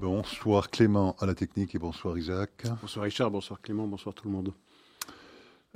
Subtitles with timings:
[0.00, 2.64] Bonsoir Clément à la technique et bonsoir Isaac.
[2.80, 4.54] Bonsoir Richard, bonsoir Clément, bonsoir tout le monde.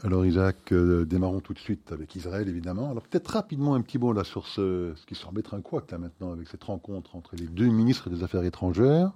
[0.02, 2.90] Alors Isaac, euh, démarrons tout de suite avec Israël évidemment.
[2.90, 5.90] Alors peut-être rapidement un petit mot là sur ce, ce qui semble être un couac
[5.90, 9.12] là maintenant avec cette rencontre entre les deux ministres des Affaires étrangères,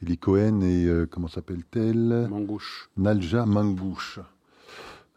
[0.00, 2.28] Eli Cohen et euh, comment s'appelle-t-elle?
[2.30, 2.88] Mangouche.
[2.96, 4.20] Nalja Mangouche.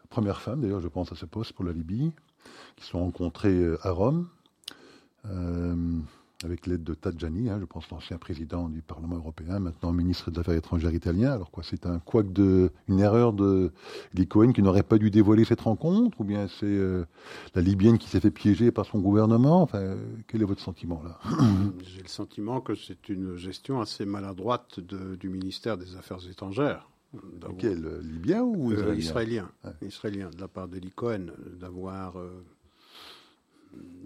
[0.08, 2.10] Première femme d'ailleurs je pense à ce poste pour la Libye,
[2.74, 4.26] qui se sont rencontrés euh, à Rome.
[5.26, 6.00] Euh,
[6.44, 10.40] avec l'aide de Tajani, hein, je pense l'ancien président du Parlement européen, maintenant ministre des
[10.40, 11.32] Affaires étrangères italien.
[11.32, 13.72] Alors quoi, c'est un quoi de, une erreur de
[14.14, 17.04] Lee Cohen qui n'aurait pas dû dévoiler cette rencontre, ou bien c'est euh,
[17.54, 19.62] la Libyenne qui s'est fait piéger par son gouvernement?
[19.62, 19.96] Enfin,
[20.28, 21.18] quel est votre sentiment là?
[21.82, 26.88] J'ai le sentiment que c'est une gestion assez maladroite de, du ministère des Affaires étrangères.
[27.58, 29.72] Quel Libyen ou euh, israélien ouais.
[29.82, 31.26] Israélien, de la part de Lee Cohen,
[31.58, 32.44] d'avoir euh,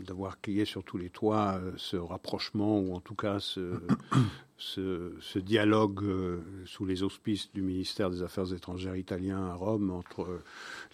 [0.04, 3.40] d'avoir qu'il y ait sur tous les toits euh, ce rapprochement ou en tout cas
[3.40, 3.80] ce,
[4.56, 9.90] ce, ce dialogue euh, sous les auspices du ministère des Affaires étrangères italien à Rome
[9.90, 10.42] entre euh,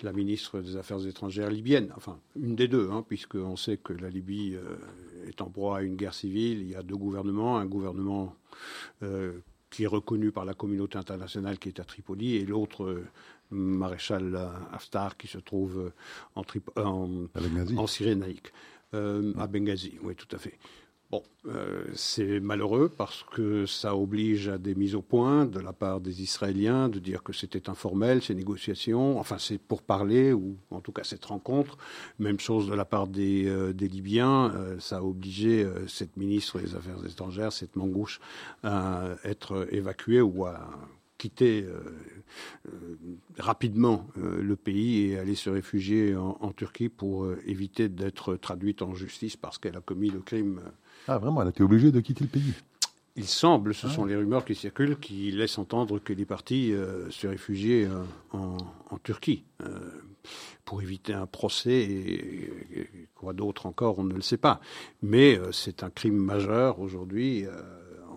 [0.02, 4.08] la ministre des Affaires étrangères libyenne, enfin une des deux, hein, puisqu'on sait que la
[4.08, 4.56] Libye
[5.26, 8.34] est en proie à une guerre civile, il y a deux gouvernements, un gouvernement
[9.70, 13.02] qui est reconnu par la communauté internationale qui est à Tripoli et l'autre
[13.50, 14.36] maréchal
[14.72, 15.92] Haftar qui se trouve
[16.34, 16.42] en,
[16.76, 17.08] en,
[17.76, 18.52] en Cyrénaïque,
[18.94, 19.98] euh, à Benghazi.
[20.02, 20.58] Oui, tout à fait.
[21.10, 25.72] Bon, euh, c'est malheureux parce que ça oblige à des mises au point de la
[25.72, 30.56] part des Israéliens de dire que c'était informel, ces négociations, enfin c'est pour parler, ou
[30.70, 31.78] en tout cas cette rencontre.
[32.20, 36.16] Même chose de la part des, euh, des Libyens, euh, ça a obligé euh, cette
[36.16, 38.20] ministre des Affaires étrangères, cette mangouche,
[38.62, 40.70] à être évacuée ou à
[41.20, 41.82] quitter euh,
[42.66, 42.96] euh,
[43.38, 48.80] rapidement euh, le pays et aller se réfugier en, en Turquie pour éviter d'être traduite
[48.80, 50.62] en justice parce qu'elle a commis le crime.
[51.08, 52.54] Ah vraiment, elle a été obligée de quitter le pays
[53.16, 53.90] il semble, ce ah.
[53.90, 58.02] sont les rumeurs qui circulent, qui laissent entendre que les partis euh, se réfugiaient euh,
[58.32, 58.56] en,
[58.90, 59.90] en, Turquie euh,
[60.64, 62.44] pour éviter un procès et,
[62.80, 64.60] et quoi d'autre encore, on ne le sait pas.
[65.02, 67.44] Mais c'est un crime majeur aujourd'hui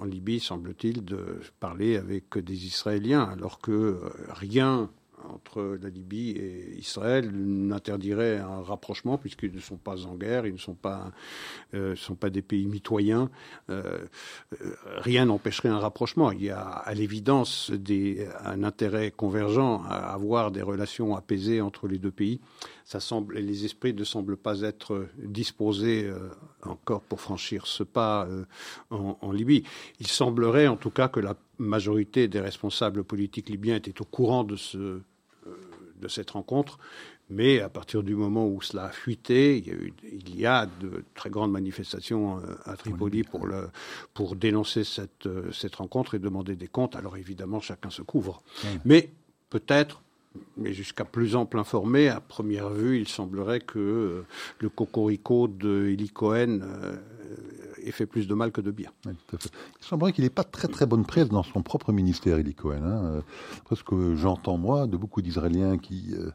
[0.03, 4.89] en Libye, semble-t-il, de parler avec des Israéliens, alors que rien
[5.29, 10.53] entre la Libye et Israël n'interdirait un rapprochement puisqu'ils ne sont pas en guerre, ils
[10.53, 11.11] ne sont pas,
[11.73, 13.29] euh, sont pas des pays mitoyens.
[13.69, 13.99] Euh,
[14.97, 16.31] rien n'empêcherait un rapprochement.
[16.31, 17.71] Il y a à l'évidence
[18.43, 22.41] un intérêt convergent à avoir des relations apaisées entre les deux pays.
[22.85, 26.29] Ça semble, les esprits ne semblent pas être disposés euh,
[26.63, 28.45] encore pour franchir ce pas euh,
[28.89, 29.63] en, en Libye.
[29.99, 34.43] Il semblerait en tout cas que la majorité des responsables politiques libyens étaient au courant
[34.43, 35.01] de ce
[35.99, 36.79] de cette rencontre,
[37.29, 40.45] mais à partir du moment où cela a fuité, il y a, eu, il y
[40.45, 43.69] a de très grandes manifestations à Tripoli pour, le,
[44.13, 46.97] pour dénoncer cette, cette rencontre et demander des comptes.
[46.97, 48.43] Alors évidemment, chacun se couvre.
[48.83, 49.11] Mais
[49.49, 50.01] peut-être,
[50.57, 54.25] mais jusqu'à plus ample informé, à première vue, il semblerait que euh,
[54.59, 56.95] le cocorico de Eli Cohen euh,
[57.83, 58.91] ait fait plus de mal que de bien.
[59.05, 59.15] Il
[59.81, 62.83] semblerait qu'il n'ait pas très très bonne presse dans son propre ministère, Eli Cohen.
[62.83, 63.23] Hein.
[63.69, 66.31] Parce que j'entends, moi, de beaucoup d'Israéliens qui, euh,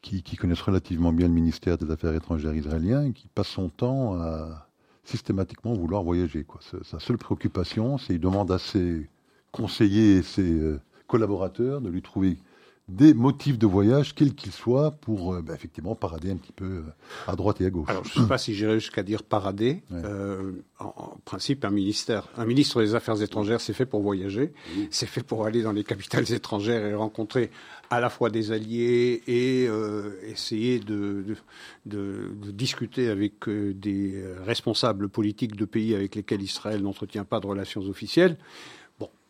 [0.00, 4.20] qui, connaissent relativement bien le ministère des Affaires étrangères israélien et qui passent son temps
[4.20, 4.68] à
[5.04, 6.46] systématiquement vouloir voyager.
[6.82, 9.08] Sa seule préoccupation, c'est qu'il demande à ses
[9.50, 10.76] conseillers et ses
[11.08, 12.38] collaborateurs de lui trouver
[12.88, 16.64] des motifs de voyage, quels qu'ils soient, pour euh, bah, effectivement parader un petit peu
[16.64, 16.82] euh,
[17.28, 17.88] à droite et à gauche.
[17.88, 19.82] Alors, je ne sais pas si j'irais jusqu'à dire parader.
[19.90, 20.00] Ouais.
[20.04, 24.52] Euh, en, en, principe, un ministère, un ministre des Affaires étrangères, c'est fait pour voyager,
[24.76, 24.88] oui.
[24.90, 27.50] c'est fait pour aller dans les capitales étrangères et rencontrer
[27.90, 31.36] à la fois des alliés et euh, essayer de, de,
[31.86, 37.46] de, de, discuter avec des responsables politiques de pays avec lesquels Israël n'entretient pas de
[37.46, 38.38] relations officielles.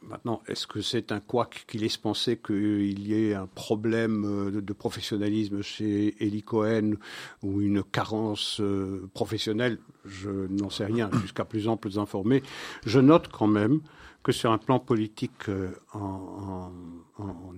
[0.09, 4.61] Maintenant, est-ce que c'est un couac qui laisse penser qu'il y ait un problème de,
[4.61, 6.95] de, professionnalisme chez Eli Cohen
[7.43, 9.79] ou une carence euh, professionnelle?
[10.05, 12.43] Je n'en sais rien, jusqu'à plus amples informés.
[12.85, 13.81] Je note quand même
[14.23, 16.71] que sur un plan politique euh, en,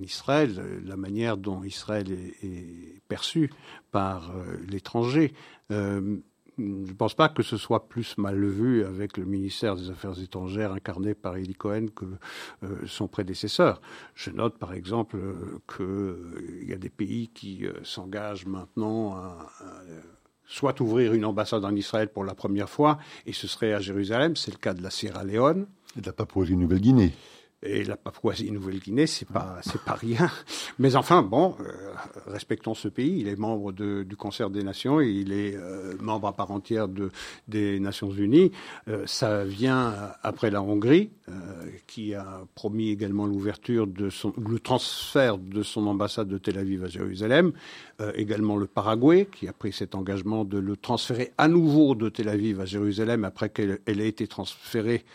[0.01, 3.51] Israël, la manière dont Israël est, est perçu
[3.91, 5.33] par euh, l'étranger,
[5.71, 6.19] euh,
[6.59, 10.19] je ne pense pas que ce soit plus mal vu avec le ministère des Affaires
[10.21, 12.05] étrangères incarné par Eli Cohen que
[12.63, 13.81] euh, son prédécesseur.
[14.15, 19.51] Je note par exemple euh, qu'il euh, y a des pays qui s'engagent maintenant à,
[19.61, 19.83] à
[20.47, 24.37] soit ouvrir une ambassade en Israël pour la première fois, et ce serait à Jérusalem,
[24.37, 25.67] c'est le cas de la Sierra Leone.
[25.97, 27.13] Et de la Papouasie-Nouvelle-Guinée.
[27.67, 30.31] Et la Papouasie-Nouvelle-Guinée, c'est pas, c'est pas rien.
[30.79, 31.95] Mais enfin, bon, euh,
[32.27, 33.21] respectons ce pays.
[33.21, 37.11] Il est membre du Concert des Nations il est euh, membre à part entière de,
[37.49, 38.53] des Nations Unies.
[38.89, 41.11] Euh, ça vient après la Hongrie,
[41.87, 46.85] qui a promis également l'ouverture de son, le transfert de son ambassade de Tel Aviv
[46.85, 47.53] à Jérusalem,
[48.15, 52.29] également le Paraguay, qui a pris cet engagement de le transférer à nouveau de Tel
[52.29, 55.07] Aviv à Jérusalem après qu'elle ait été transférée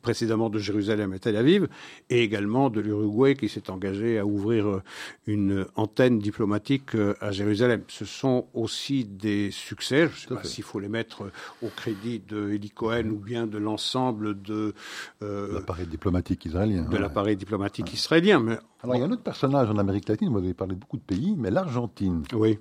[0.00, 1.68] précédemment de Jérusalem à Tel Aviv,
[2.10, 4.82] et également de l'Uruguay qui s'est engagé à ouvrir euh,
[5.26, 7.82] une antenne diplomatique euh, à Jérusalem.
[7.88, 11.30] Ce sont aussi des succès, je ne sais pas s'il faut les mettre
[11.62, 14.74] au crédit de Eli Cohen ou bien de l'ensemble de...
[15.20, 16.82] l'appareil diplomatique israélien.
[16.84, 18.40] De l'appareil diplomatique israélien.
[18.40, 20.80] Mais, Alors il y a un autre personnage en Amérique latine, vous avez parlé de
[20.80, 22.22] beaucoup de pays, mais l'Argentine.
[22.32, 22.58] Oui.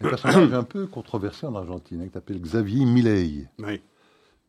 [0.00, 3.46] Un personnage un peu controversé en Argentine, hein, qui s'appelle Xavier Milei.
[3.58, 3.80] Oui.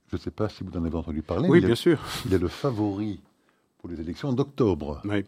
[0.09, 1.50] Je ne sais pas si vous en avez entendu parler.
[1.50, 2.00] Oui, bien sûr.
[2.25, 3.19] Il est le favori
[3.80, 5.01] pour les élections d'octobre.
[5.06, 5.25] Oui.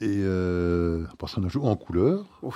[0.00, 2.52] Et euh, un personnage en couleur, oui.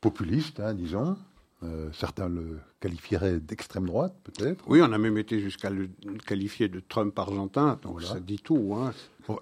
[0.00, 1.16] populiste, hein, disons.
[1.64, 4.64] Euh, certains le qualifieraient d'extrême droite, peut-être.
[4.68, 5.90] Oui, on a même été jusqu'à le
[6.24, 8.76] qualifier de Trump argentin, donc ça dit tout.
[8.76, 8.92] Hein.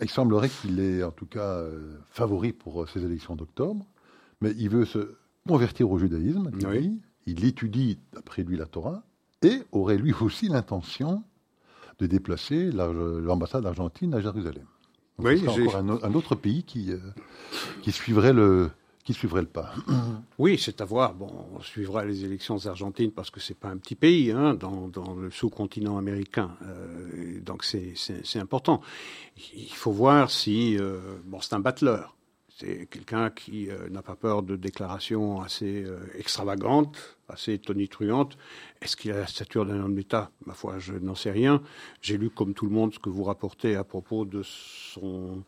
[0.01, 3.85] il semblerait qu'il est en tout cas euh, favori pour euh, ces élections d'octobre,
[4.41, 5.17] mais il veut se
[5.47, 6.51] convertir au judaïsme.
[6.67, 6.99] Oui.
[7.27, 9.03] Il étudie, d'après lui, la Torah,
[9.43, 11.23] et aurait lui aussi l'intention
[11.99, 14.67] de déplacer l'ambassade argentine à Jérusalem.
[15.19, 16.99] oui, c'est encore un, autre pays qui, euh,
[17.83, 18.71] qui, suivrait le,
[19.05, 19.73] qui suivrait le pas.
[20.39, 21.15] Oui, c'est à voir.
[21.15, 24.89] Bon, on suivra les élections argentines parce que c'est pas un petit pays hein, dans,
[24.89, 26.51] dans, le sous-continent américain.
[26.63, 28.83] Euh, donc c'est important.
[29.55, 32.15] Il faut voir si euh, bon, c'est un battleur.
[32.59, 35.85] C'est quelqu'un qui n'a pas peur de déclarations assez
[36.15, 38.37] extravagantes, assez tonitruantes.
[38.81, 40.31] Est-ce qu'il a la stature d'un homme d'État?
[40.47, 41.63] Ma foi, je n'en sais rien.
[42.01, 45.43] J'ai lu, comme tout le monde, ce que vous rapportez à propos de son...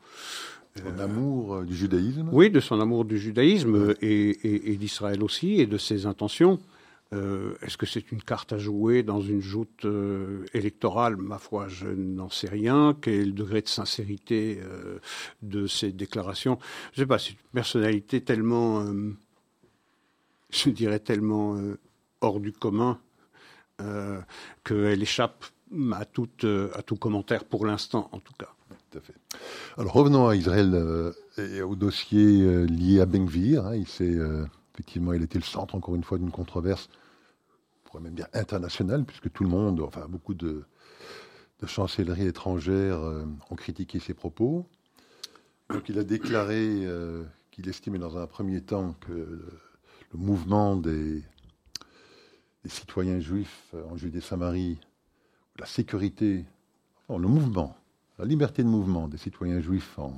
[0.77, 2.29] Son amour du judaïsme?
[2.31, 6.61] Oui, de son amour du judaïsme et d'Israël aussi, et de ses intentions.
[7.15, 11.17] Euh, est-ce que c'est une carte à jouer dans une joute euh, électorale?
[11.17, 12.95] Ma foi, je n'en sais rien.
[13.01, 14.99] Quel est le degré de sincérité euh,
[15.41, 16.59] de ces déclarations?
[16.93, 18.85] Je ne sais pas, c'est une personnalité tellement,
[20.51, 21.57] je dirais tellement
[22.21, 22.99] hors du commun
[24.65, 25.45] qu'elle échappe
[25.93, 26.29] à tout,
[26.75, 28.53] à tout commentaire pour l'instant, en tout cas.
[28.91, 29.15] Tout à fait.
[29.77, 33.67] Alors revenons à Israël et au dossier lié à Benvir.
[33.67, 34.17] Hein, il s'est
[34.79, 36.89] effectivement, il était le centre, encore une fois, d'une controverse,
[37.85, 40.63] on pourrait même dire internationale, puisque tout le monde, enfin beaucoup de,
[41.67, 44.65] chancelleries étrangères euh, ont critiqué ses propos.
[45.69, 49.43] Donc il a déclaré euh, qu'il estimait dans un premier temps que
[50.13, 51.23] le, mouvement des,
[52.65, 54.79] citoyens juifs en Judée-Samarie,
[55.59, 56.45] la sécurité,
[57.09, 57.77] le mouvement,
[58.19, 60.13] la liberté de mouvement des citoyens juifs en,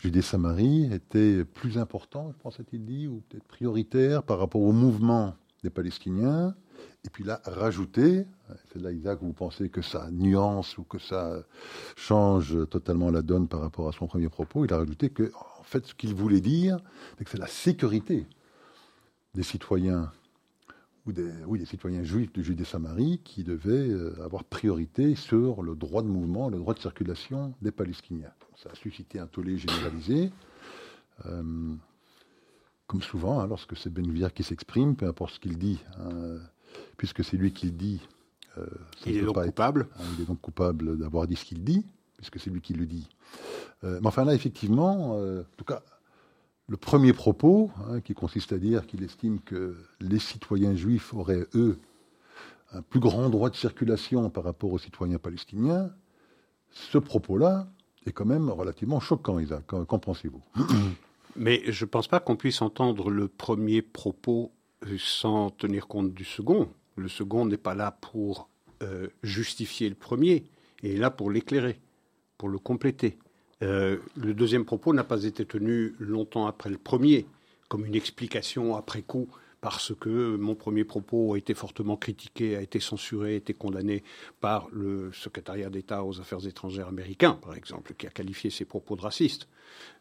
[0.00, 5.34] Judée-Samarie était plus important, je pense, a-t-il dit, ou peut-être prioritaire par rapport au mouvement
[5.62, 6.54] des Palestiniens.
[7.04, 8.24] Et puis là, rajouter,
[8.72, 11.42] c'est là, Isaac, vous pensez que ça nuance ou que ça
[11.96, 14.64] change totalement la donne par rapport à son premier propos.
[14.64, 16.78] Il a rajouté que, en fait, ce qu'il voulait dire,
[17.18, 18.26] c'est que c'est la sécurité
[19.34, 20.10] des citoyens
[21.06, 25.74] ou des, oui, des citoyens juifs de Judée-Samarie qui devaient euh, avoir priorité sur le
[25.74, 28.32] droit de mouvement, le droit de circulation des Palestiniens.
[28.56, 30.30] ça a suscité un tollé généralisé.
[31.26, 31.74] Euh,
[32.86, 36.38] comme souvent, hein, lorsque c'est Benvir qui s'exprime, peu importe ce qu'il dit, hein,
[36.96, 38.00] puisque c'est lui qui le dit.
[38.58, 38.66] Euh,
[39.06, 39.88] il est donc coupable.
[39.96, 41.86] Hein, il est donc coupable d'avoir dit ce qu'il dit,
[42.16, 43.08] puisque c'est lui qui le dit.
[43.82, 45.82] mais enfin là, effectivement, en tout cas,
[46.70, 51.48] le premier propos, hein, qui consiste à dire qu'il estime que les citoyens juifs auraient,
[51.56, 51.80] eux,
[52.72, 55.90] un plus grand droit de circulation par rapport aux citoyens palestiniens,
[56.70, 57.66] ce propos-là
[58.06, 59.66] est quand même relativement choquant, Isaac.
[59.66, 60.42] Qu'en pensez-vous?
[61.36, 64.52] Mais je ne pense pas qu'on puisse entendre le premier propos
[64.96, 66.68] sans tenir compte du second.
[66.94, 68.48] Le second n'est pas là pour
[68.84, 70.44] euh, justifier le premier,
[70.84, 71.80] il est là pour l'éclairer,
[72.38, 73.18] pour le compléter.
[73.62, 77.26] Euh, le deuxième propos n'a pas été tenu longtemps après le premier,
[77.68, 79.28] comme une explication après coup,
[79.60, 84.02] parce que mon premier propos a été fortement critiqué, a été censuré, a été condamné
[84.40, 88.96] par le secrétariat d'État aux affaires étrangères américain, par exemple, qui a qualifié ses propos
[88.96, 89.48] de racistes.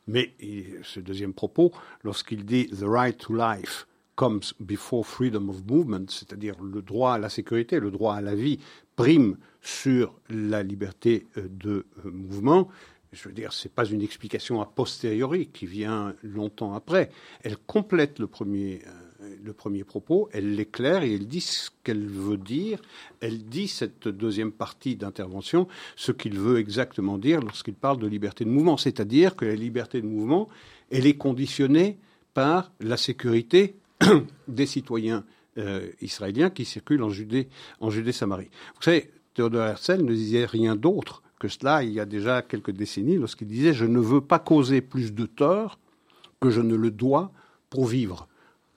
[0.08, 0.34] Mais
[0.84, 1.74] ce deuxième propos,
[2.04, 3.86] lorsqu'il dit The right to life
[4.16, 8.36] comes before freedom of movement, c'est-à-dire le droit à la sécurité, le droit à la
[8.36, 8.60] vie,
[8.98, 12.68] prime sur la liberté euh, de euh, mouvement,
[13.12, 17.10] je veux dire, ce n'est pas une explication a posteriori qui vient longtemps après.
[17.44, 18.82] Elle complète le premier,
[19.22, 22.80] euh, le premier propos, elle l'éclaire et elle dit ce qu'elle veut dire.
[23.20, 28.46] Elle dit cette deuxième partie d'intervention, ce qu'il veut exactement dire lorsqu'il parle de liberté
[28.46, 28.78] de mouvement.
[28.78, 30.48] C'est-à-dire que la liberté de mouvement,
[30.92, 31.98] elle est conditionnée
[32.34, 33.76] par la sécurité
[34.48, 35.26] des citoyens
[35.58, 37.50] euh, israéliens qui circulent en Judée,
[37.80, 38.50] en Judée-Samarie.
[38.76, 42.72] Vous savez, Théodore Herzl ne disait rien d'autre que cela il y a déjà quelques
[42.72, 45.80] décennies lorsqu'il disait Je ne veux pas causer plus de tort
[46.40, 47.32] que je ne le dois
[47.70, 48.28] pour vivre.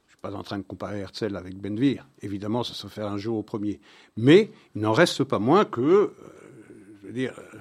[0.07, 2.09] Je ne suis pas en train de comparer Herzl avec Benvir.
[2.23, 3.81] Évidemment, ça se fait un jour au premier.
[4.17, 6.13] Mais il n'en reste pas moins que, euh,
[7.01, 7.59] je veux dire, euh,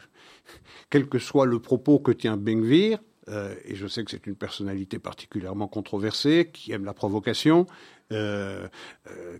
[0.89, 4.35] quel que soit le propos que tient Benvir, euh, et je sais que c'est une
[4.35, 7.65] personnalité particulièrement controversée, qui aime la provocation,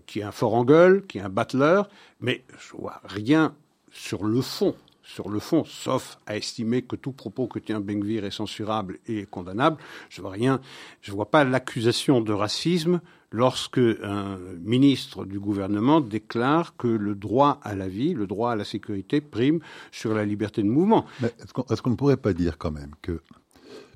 [0.06, 1.90] qui est un fort en gueule, qui est un battleur,
[2.20, 3.54] mais je vois rien
[3.90, 8.24] sur le fond, sur le fond, sauf à estimer que tout propos que tient Bengvir
[8.24, 9.78] est censurable et condamnable.
[10.08, 10.60] Je vois rien,
[11.00, 17.58] je vois pas l'accusation de racisme lorsque un ministre du gouvernement déclare que le droit
[17.62, 21.06] à la vie, le droit à la sécurité prime sur la liberté de mouvement.
[21.22, 23.20] Est-ce qu'on ne pourrait pas dire quand même que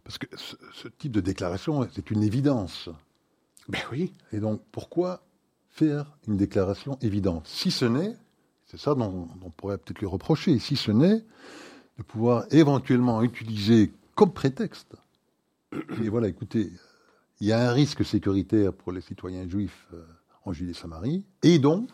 [0.07, 2.89] parce que ce, type de déclaration, c'est une évidence.
[3.69, 4.13] Ben oui.
[4.33, 5.27] Et donc, pourquoi
[5.69, 7.49] faire une déclaration évidente?
[7.49, 8.15] Si ce n'est,
[8.67, 11.25] c'est ça dont on pourrait peut-être lui reprocher, si ce n'est
[11.99, 14.97] de pouvoir éventuellement utiliser comme prétexte.
[16.03, 16.71] Et voilà, écoutez,
[17.41, 20.05] il y a un risque sécuritaire pour les citoyens juifs euh,
[20.45, 21.91] en Judée-Samarie, et donc,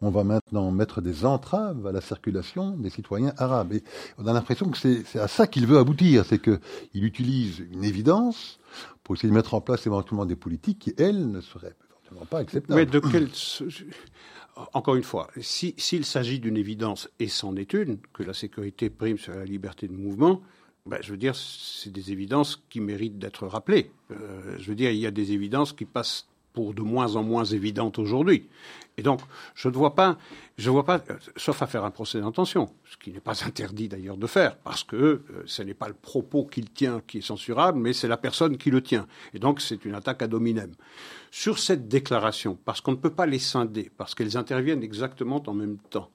[0.00, 3.72] on va maintenant mettre des entraves à la circulation des citoyens arabes.
[3.72, 3.82] Et
[4.16, 8.60] on a l'impression que c'est à ça qu'il veut aboutir, c'est qu'il utilise une évidence
[9.02, 12.38] pour essayer de mettre en place éventuellement des politiques qui, elles, ne seraient éventuellement pas
[12.38, 12.78] acceptables.
[12.78, 13.28] Mais de quel...
[14.72, 19.18] Encore une fois, s'il s'agit d'une évidence, et c'en est une, que la sécurité prime
[19.18, 20.42] sur la liberté de mouvement,
[20.86, 23.90] ben, je veux dire, c'est des évidences qui méritent d'être rappelées.
[24.10, 26.26] Euh, je veux dire, il y a des évidences qui passent
[26.58, 28.48] pour de moins en moins évidentes aujourd'hui.
[28.96, 29.20] Et donc,
[29.54, 30.18] je ne vois pas,
[30.56, 31.00] je vois pas,
[31.36, 34.82] sauf à faire un procès d'intention, ce qui n'est pas interdit d'ailleurs de faire, parce
[34.82, 38.16] que euh, ce n'est pas le propos qu'il tient qui est censurable, mais c'est la
[38.16, 39.06] personne qui le tient.
[39.34, 40.72] Et donc, c'est une attaque à dominem.
[41.30, 45.54] Sur cette déclaration, parce qu'on ne peut pas les scinder, parce qu'elles interviennent exactement en
[45.54, 46.10] même temps,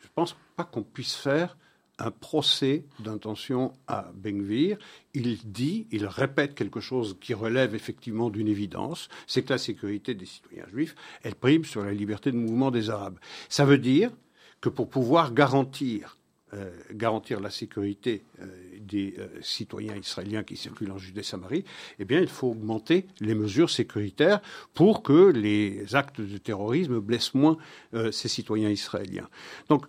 [0.00, 1.56] je ne pense pas qu'on puisse faire
[1.98, 4.76] un procès d'intention à Bengvir.
[5.14, 10.14] Il dit, il répète quelque chose qui relève effectivement d'une évidence, c'est que la sécurité
[10.14, 13.18] des citoyens juifs, elle prime sur la liberté de mouvement des Arabes.
[13.48, 14.10] Ça veut dire
[14.60, 16.16] que pour pouvoir garantir
[16.54, 18.46] euh, garantir la sécurité euh,
[18.80, 21.64] des euh, citoyens israéliens qui circulent en Judée-Samarie,
[21.98, 24.40] eh bien, il faut augmenter les mesures sécuritaires
[24.72, 27.56] pour que les actes de terrorisme blessent moins
[28.12, 29.28] ces citoyens israéliens.
[29.68, 29.86] Donc,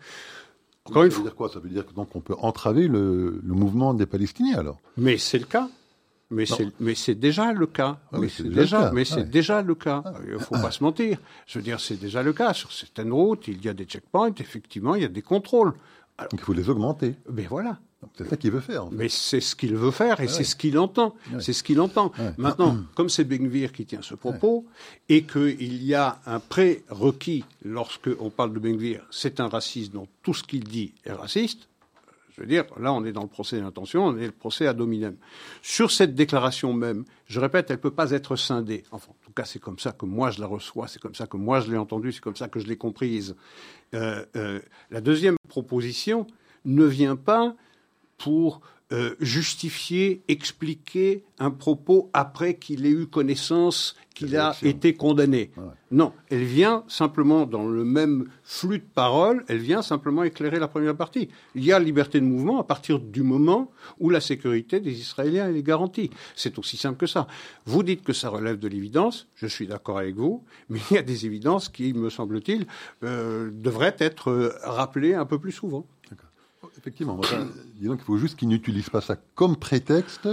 [0.89, 1.17] encore une fois.
[1.17, 1.49] Ça veut dire quoi?
[1.49, 4.79] Ça veut dire que donc on peut entraver le, mouvement des Palestiniens alors?
[4.97, 5.69] Mais c'est le cas.
[6.29, 7.99] Mais c'est, mais c'est déjà le cas.
[8.11, 10.03] Ah mais c'est déjà, mais c'est déjà le cas.
[10.05, 10.13] Ah.
[10.25, 11.19] Il ne faut pas se mentir.
[11.45, 12.53] Je veux dire, c'est déjà le cas.
[12.53, 14.33] Sur certaines routes, il y a des checkpoints.
[14.37, 15.73] Effectivement, il y a des contrôles.
[16.33, 17.15] Il faut les augmenter.
[17.31, 17.79] Mais voilà.
[18.15, 18.89] C'est ça qu'il veut faire.
[18.91, 21.15] Mais c'est ce qu'il veut faire et c'est ce qu'il entend.
[21.39, 22.11] C'est ce qu'il entend.
[22.37, 24.65] Maintenant, comme c'est Bengvir qui tient ce propos
[25.09, 30.07] et qu'il y a un prérequis lorsque on parle de Bengvir, c'est un raciste dont
[30.23, 31.67] tout ce qu'il dit est raciste.
[32.37, 34.73] Je veux dire, là, on est dans le procès d'intention, on est le procès à
[34.73, 35.15] dominem.
[35.63, 38.83] Sur cette déclaration même, je répète, elle ne peut pas être scindée.
[38.91, 41.25] Enfin, en tout cas, c'est comme ça que moi je la reçois, c'est comme ça
[41.25, 43.35] que moi je l'ai entendue, c'est comme ça que je l'ai comprise.
[43.95, 44.59] Euh, euh,
[44.91, 46.27] la deuxième proposition
[46.63, 47.55] ne vient pas
[48.17, 48.61] pour
[48.93, 55.51] euh, justifier, expliquer un propos après qu'il ait eu connaissance qu'il a été condamné.
[55.91, 60.69] Non, elle vient simplement dans le même flux de paroles, elle vient simplement éclairer la
[60.69, 61.27] première partie.
[61.53, 65.53] Il y a liberté de mouvement à partir du moment où la sécurité des Israéliens
[65.53, 66.09] est garantie.
[66.33, 67.27] C'est aussi simple que ça.
[67.65, 70.97] Vous dites que ça relève de l'évidence, je suis d'accord avec vous, mais il y
[70.97, 72.67] a des évidences qui, me semble-t-il,
[73.03, 75.85] euh, devraient être rappelées un peu plus souvent.
[76.77, 77.19] Effectivement.
[77.75, 80.29] disons qu'il faut juste qu'ils n'utilisent pas ça comme prétexte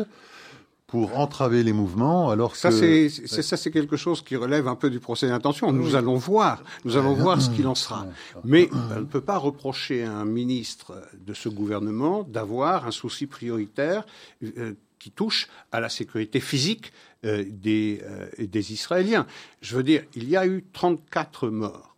[0.87, 4.91] pour entraver les mouvements, alors ça, c'est ça, c'est quelque chose qui relève un peu
[4.91, 5.73] du procès d'intention.
[5.73, 8.07] Nous allons voir, nous allons voir ce qu'il en sera.
[8.45, 13.27] Mais on ne peut pas reprocher à un ministre de ce gouvernement d'avoir un souci
[13.27, 14.07] prioritaire
[14.45, 16.93] euh, qui touche à la sécurité physique
[17.25, 19.27] euh, des, euh, des Israéliens.
[19.63, 21.97] Je veux dire, il y a eu 34 morts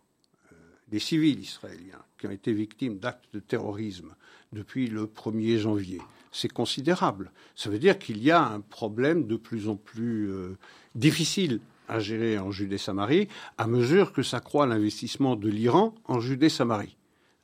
[0.87, 4.13] des civils israéliens qui ont été victimes d'actes de terrorisme
[4.53, 6.01] depuis le 1er janvier.
[6.31, 7.31] C'est considérable.
[7.55, 10.57] Ça veut dire qu'il y a un problème de plus en plus euh,
[10.95, 16.97] difficile à gérer en Judée-Samarie à mesure que s'accroît l'investissement de l'Iran en Judée-Samarie.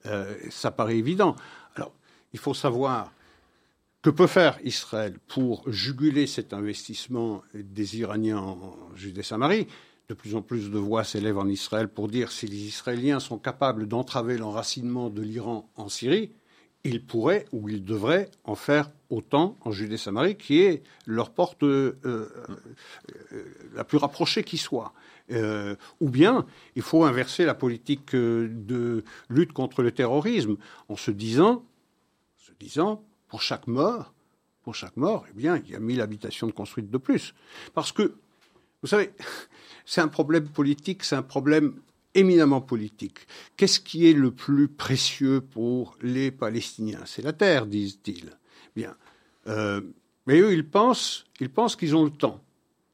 [0.06, 1.36] Euh, ça paraît évident.
[1.76, 1.94] Alors,
[2.34, 3.12] il faut savoir
[4.02, 9.68] que peut faire Israël pour juguler cet investissement des Iraniens en Judée-Samarie?
[10.14, 13.40] De plus en plus de voix s'élèvent en Israël pour dire si les Israéliens sont
[13.40, 16.32] capables d'entraver l'enracinement de l'Iran en Syrie,
[16.84, 21.98] ils pourraient ou ils devraient en faire autant en Judée-Samarie, qui est leur porte euh,
[22.06, 22.28] euh,
[23.74, 24.94] la plus rapprochée qui soit.
[25.32, 30.58] Euh, ou bien il faut inverser la politique de lutte contre le terrorisme
[30.90, 31.66] en se disant
[33.30, 34.14] pour chaque mort,
[34.62, 37.34] pour chaque mort, eh bien, il y a 1000 habitations construites de plus.
[37.74, 38.16] Parce que,
[38.84, 39.12] vous savez,
[39.86, 41.74] c'est un problème politique, c'est un problème
[42.14, 43.20] éminemment politique.
[43.58, 47.02] Qu'est-ce qui est le plus précieux pour les Palestiniens?
[47.06, 48.38] C'est la terre, disent-ils.
[48.76, 48.96] Bien.
[49.48, 49.82] Euh,
[50.28, 52.42] mais eux, ils pensent, ils pensent qu'ils ont le temps.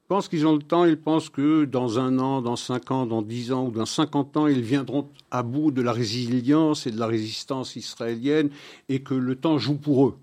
[0.05, 3.05] Ils pensent qu'ils ont le temps, ils pensent que dans un an, dans cinq ans,
[3.05, 6.91] dans dix ans ou dans cinquante ans, ils viendront à bout de la résilience et
[6.91, 8.49] de la résistance israélienne
[8.87, 10.17] et que le temps joue pour eux.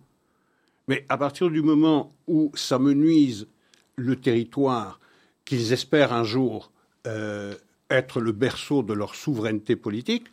[0.88, 3.46] Mais à partir du moment où ça menuise
[3.96, 4.98] le territoire
[5.46, 6.70] qu'ils espèrent un jour
[7.06, 7.54] euh,
[7.88, 10.26] être le berceau de leur souveraineté politique,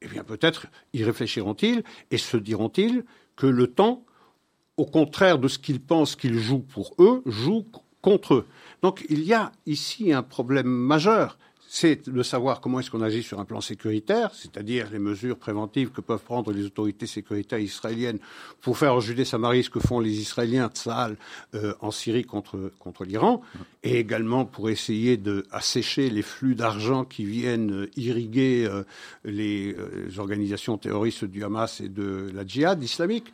[0.00, 3.04] eh bien peut-être y réfléchiront-ils et se diront-ils
[3.36, 4.04] que le temps,
[4.78, 7.66] au contraire de ce qu'ils pensent qu'ils jouent pour eux, joue
[8.00, 8.46] contre eux.
[8.82, 11.36] Donc il y a ici un problème majeur
[11.76, 15.90] c'est de savoir comment est-ce qu'on agit sur un plan sécuritaire, c'est-à-dire les mesures préventives
[15.90, 18.20] que peuvent prendre les autorités sécuritaires israéliennes
[18.60, 21.16] pour faire en Judée-Samarie ce que font les Israéliens Tzal
[21.56, 23.42] euh, en Syrie contre, contre l'Iran,
[23.82, 28.84] et également pour essayer de assécher les flux d'argent qui viennent euh, irriguer euh,
[29.24, 29.74] les,
[30.16, 33.32] organisations terroristes du Hamas et de la djihad islamique.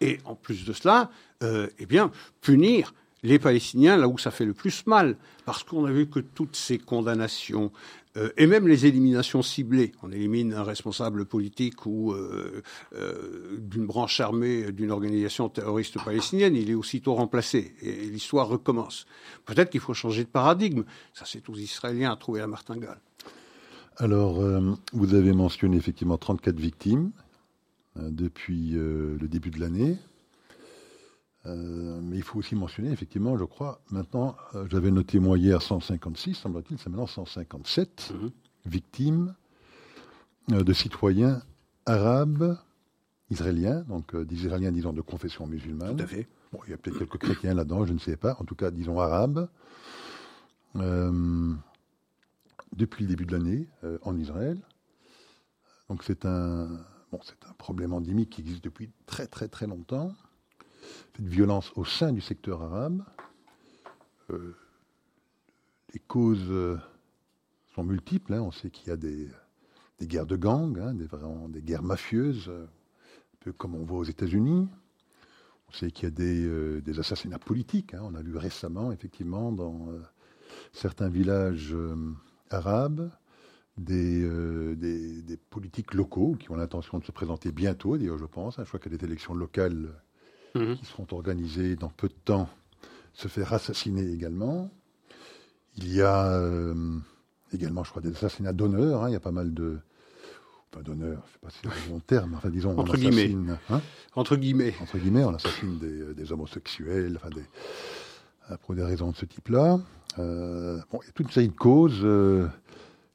[0.00, 1.08] Et en plus de cela,
[1.40, 2.92] eh bien, punir
[3.22, 6.56] les Palestiniens là où ça fait le plus mal, parce qu'on a vu que toutes
[6.56, 7.72] ces condamnations
[8.16, 12.62] euh, et même les éliminations ciblées, on élimine un responsable politique ou euh,
[12.94, 19.06] euh, d'une branche armée d'une organisation terroriste palestinienne, il est aussitôt remplacé et l'histoire recommence.
[19.44, 20.84] Peut-être qu'il faut changer de paradigme.
[21.12, 23.00] Ça, c'est aux Israéliens à trouver la martingale.
[23.98, 24.42] Alors,
[24.92, 27.12] vous avez mentionné effectivement 34 victimes
[27.96, 29.96] depuis le début de l'année.
[31.46, 35.62] Euh, mais il faut aussi mentionner, effectivement, je crois, maintenant, euh, j'avais noté moi hier
[35.62, 38.30] 156, semble-t-il, c'est maintenant 157 mhm.
[38.66, 39.34] victimes
[40.52, 41.42] euh, de citoyens
[41.84, 42.58] arabes,
[43.30, 45.96] israéliens, donc d'Israéliens, disons, de confession musulmane.
[45.96, 46.26] Tout à fait.
[46.52, 48.70] Bon, il y a peut-être quelques chrétiens là-dedans, je ne sais pas, en tout cas,
[48.70, 49.48] disons, arabes.
[50.74, 50.84] depuis
[53.04, 53.68] le début de l'année,
[54.02, 54.60] en Israël.
[55.88, 56.66] Donc c'est un,
[57.12, 60.12] bon, c'est un problème endémique qui existe depuis très très très longtemps
[61.16, 63.04] cette violence au sein du secteur arabe.
[64.30, 64.54] Euh,
[65.92, 66.76] les causes euh,
[67.74, 68.34] sont multiples.
[68.34, 68.42] Hein.
[68.42, 69.28] On sait qu'il y a des,
[70.02, 71.08] guerres de gangs, hein, des,
[71.48, 74.68] des, guerres mafieuses, euh, un peu comme on voit aux États-Unis.
[75.68, 77.94] On sait qu'il y a des, assassinats politiques.
[77.94, 78.02] Hein.
[78.02, 79.88] On a vu récemment, effectivement, dans
[80.72, 81.74] certains villages
[82.50, 83.10] arabes,
[83.76, 88.58] des, des, politiques locaux qui ont l'intention de se présenter bientôt, d'ailleurs, je pense.
[88.58, 89.92] Je crois qu'il y a des élections locales
[90.56, 90.76] Mhm.
[90.76, 92.48] qui seront organisés dans peu de temps,
[93.12, 94.70] se faire assassiner également.
[95.76, 96.74] Il y a euh,
[97.52, 99.02] également, je crois, des assassinats d'honneur.
[99.04, 99.10] Hein.
[99.10, 99.78] il y a pas mal de.
[100.70, 102.76] Pas d'honneur, je ne sais pas si c'est un bon terme, enfin disons.
[102.76, 103.34] Entre guillemets.
[103.70, 103.80] Hein.
[104.14, 104.74] Entre guillemets.
[104.82, 107.44] Entre guillemets, on assassine des, euh, des homosexuels, enfin des,
[108.50, 109.78] euh, pour des raisons de ce type-là.
[110.16, 112.04] bon, il y a toute une série de causes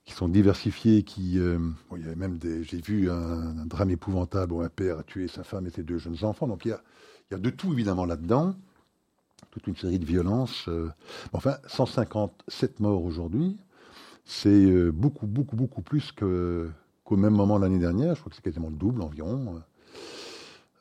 [0.06, 3.92] qui sont diversifiées, qui, bon, il y avait même des, j'ai vu un, un, drame
[3.92, 6.48] épouvantable où un père a tué sa femme et ses deux jeunes enfants.
[6.48, 6.82] Donc il y a,
[7.32, 8.56] il y a de tout évidemment là-dedans,
[9.52, 10.66] toute une série de violences.
[10.68, 10.90] Euh.
[11.32, 13.56] enfin, 157 morts aujourd'hui,
[14.26, 18.16] c'est euh, beaucoup, beaucoup, beaucoup plus qu'au même moment l'année dernière.
[18.16, 19.62] Je crois que c'est quasiment le double environ.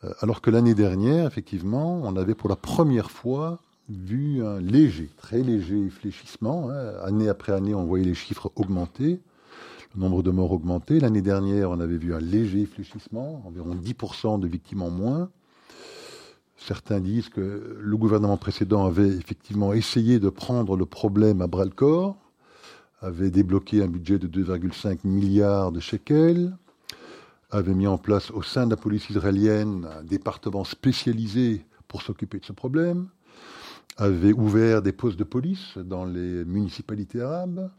[0.02, 0.12] Euh.
[0.20, 5.42] alors que l'année dernière, effectivement, on avait pour la première fois vu un léger, très
[5.42, 6.68] léger fléchissement.
[6.70, 6.94] Hein.
[7.04, 9.20] Année après année, on voyait les chiffres augmenter,
[9.94, 10.98] le nombre de morts augmenter.
[10.98, 15.30] L'année dernière, on avait vu un léger fléchissement, environ 10% de victimes en moins.
[16.66, 21.64] Certains disent que le gouvernement précédent avait effectivement essayé de prendre le problème à bras
[21.64, 22.16] le corps,
[23.00, 26.54] avait débloqué un budget de 2,5 milliards de shekels,
[27.50, 32.38] avait mis en place au sein de la police israélienne un département spécialisé pour s'occuper
[32.38, 33.08] de ce problème,
[33.96, 37.70] avait ouvert des postes de police dans les municipalités arabes,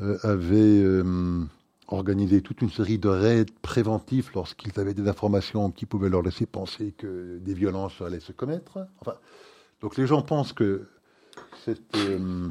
[0.00, 1.44] euh, avait euh,
[1.92, 6.46] organiser toute une série de raids préventifs lorsqu'ils avaient des informations qui pouvaient leur laisser
[6.46, 8.86] penser que des violences allaient se commettre.
[9.00, 9.14] Enfin,
[9.80, 10.88] donc les gens pensent que
[11.64, 12.48] cette euh,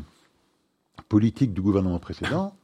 [1.09, 2.55] politique du gouvernement précédent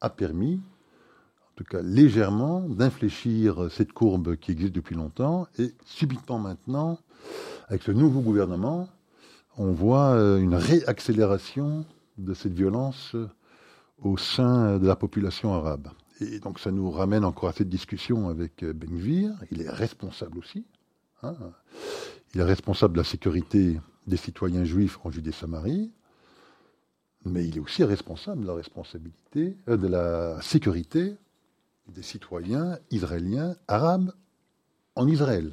[0.00, 5.48] a permis, en tout cas légèrement, d'infléchir cette courbe qui existe depuis longtemps.
[5.58, 6.98] Et subitement maintenant,
[7.68, 8.88] avec ce nouveau gouvernement,
[9.58, 11.84] on voit euh, une réaccélération
[12.18, 13.14] de cette violence
[14.02, 15.88] au sein de la population arabe.
[16.20, 19.32] Et donc ça nous ramène encore à cette discussion avec euh, Benvir.
[19.50, 20.64] Il est responsable aussi.
[21.22, 21.34] Hein.
[22.34, 25.90] Il est responsable de la sécurité des citoyens juifs en Judée-Samarie,
[27.24, 31.16] mais il est aussi responsable de la responsabilité, euh, de la sécurité
[31.88, 34.12] des citoyens israéliens arabes
[34.94, 35.52] en Israël.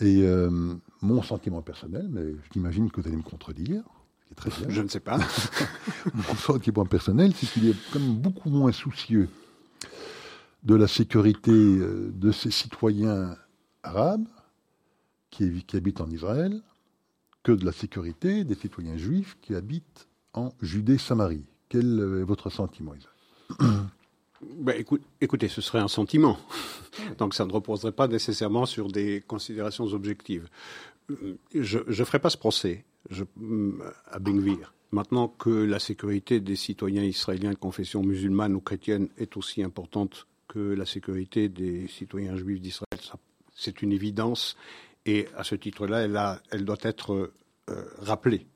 [0.00, 3.82] Et euh, mon sentiment personnel, mais j'imagine que vous allez me contredire,
[4.38, 4.68] très bien.
[4.68, 5.18] Je ne sais pas.
[6.14, 9.28] mon sentiment personnel, c'est qu'il est quand même beaucoup moins soucieux
[10.62, 13.36] de la sécurité euh, de ses citoyens
[13.82, 14.26] arabes
[15.30, 16.60] qui, qui habitent en Israël
[17.42, 21.44] que de la sécurité des citoyens juifs qui habitent en Judée-Samarie.
[21.68, 23.60] Quel est votre sentiment, Isaac
[24.58, 24.84] ben,
[25.20, 26.38] écoutez, ce serait un sentiment.
[27.18, 30.48] Donc ça ne reposerait pas nécessairement sur des considérations objectives.
[31.54, 33.24] Je ne ferai pas ce procès je,
[34.10, 34.18] à.
[34.90, 40.26] Maintenant que la sécurité des citoyens israéliens de confession musulmane ou chrétienne est aussi importante
[40.48, 42.98] que la sécurité des citoyens juifs d'Israël,
[43.54, 44.56] c'est une évidence.
[45.04, 47.32] Et à ce titre-là, elle, doit être
[47.68, 48.46] euh, rappelée.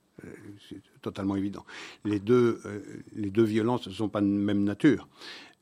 [0.69, 1.65] C'est totalement évident.
[2.05, 2.81] Les deux, euh,
[3.15, 5.09] les deux violences ne sont pas de même nature.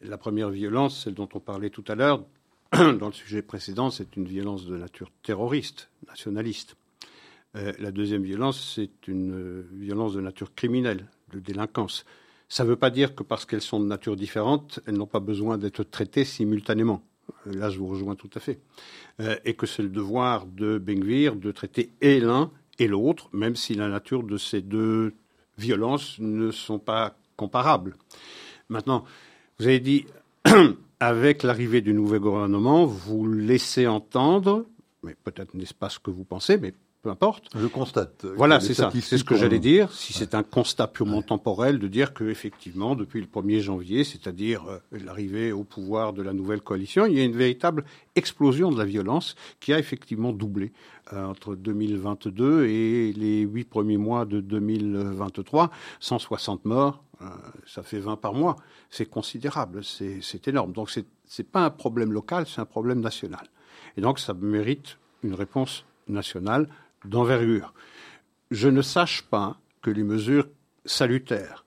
[0.03, 2.25] La première violence, celle dont on parlait tout à l'heure,
[2.73, 6.77] dans le sujet précédent, c'est une violence de nature terroriste, nationaliste.
[7.57, 12.05] Euh, la deuxième violence, c'est une euh, violence de nature criminelle, de délinquance.
[12.49, 15.21] Ça ne veut pas dire que parce qu'elles sont de nature différente, elles n'ont pas
[15.21, 17.03] besoin d'être traitées simultanément.
[17.47, 18.61] Euh, là, je vous rejoins tout à fait.
[19.45, 23.75] et que c'est le devoir de Bengvir de traiter et l'un et l'autre, même si
[23.75, 25.13] la nature de ces deux
[25.59, 27.97] violences ne sont pas comparables.
[28.71, 29.05] Maintenant,
[29.59, 30.07] vous avez dit,
[31.01, 34.65] avec l'arrivée du nouveau gouvernement, vous laissez entendre,
[35.03, 37.49] mais peut-être n'est-ce pas ce que vous pensez, mais peu importe.
[37.55, 38.27] Je constate.
[38.37, 38.91] Voilà, c'est ça.
[38.93, 39.91] C'est ce que j'allais dire.
[39.93, 44.65] Si c'est un constat purement temporel, de dire que effectivement, depuis le 1er janvier, c'est-à-dire
[44.69, 47.85] euh, l'arrivée au pouvoir de la nouvelle coalition, il y a une véritable
[48.17, 50.73] explosion de la violence qui a effectivement doublé
[51.13, 55.71] euh, entre 2022 et les huit premiers mois de 2023.
[56.01, 57.27] 160 morts, euh,
[57.67, 58.57] ça fait 20 par mois.
[58.91, 60.73] C'est considérable, c'est énorme.
[60.73, 61.07] Donc c'est
[61.39, 63.47] n'est pas un problème local, c'est un problème national.
[63.97, 66.69] Et donc ça mérite une réponse nationale
[67.05, 67.75] d'envergure.
[68.51, 70.49] Je ne sache pas que les mesures
[70.85, 71.65] salutaires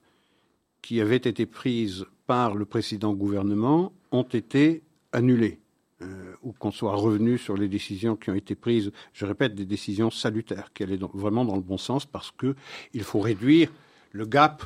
[0.82, 5.60] qui avaient été prises par le précédent gouvernement ont été annulées.
[6.02, 9.64] Euh, ou qu'on soit revenu sur les décisions qui ont été prises, je répète, des
[9.64, 13.70] décisions salutaires, qui allaient vraiment dans le bon sens, parce qu'il faut réduire
[14.10, 14.64] le gap,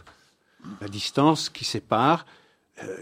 [0.80, 2.24] la distance qui sépare
[2.82, 2.96] euh,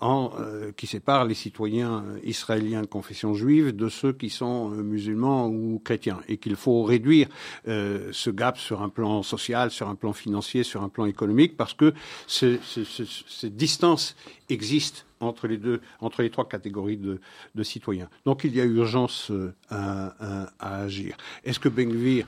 [0.00, 4.82] en, euh, qui sépare les citoyens israéliens de confession juive de ceux qui sont euh,
[4.82, 7.28] musulmans ou chrétiens, et qu'il faut réduire
[7.66, 11.56] euh, ce gap sur un plan social, sur un plan financier, sur un plan économique,
[11.56, 11.92] parce que
[12.26, 12.82] ce, ce,
[13.26, 14.14] cette distance
[14.48, 17.18] existe entre les deux, entre les trois catégories de,
[17.62, 18.08] citoyens.
[18.24, 19.30] Donc il y a urgence
[19.68, 21.16] à, à, agir.
[21.44, 22.26] Est-ce que Benvir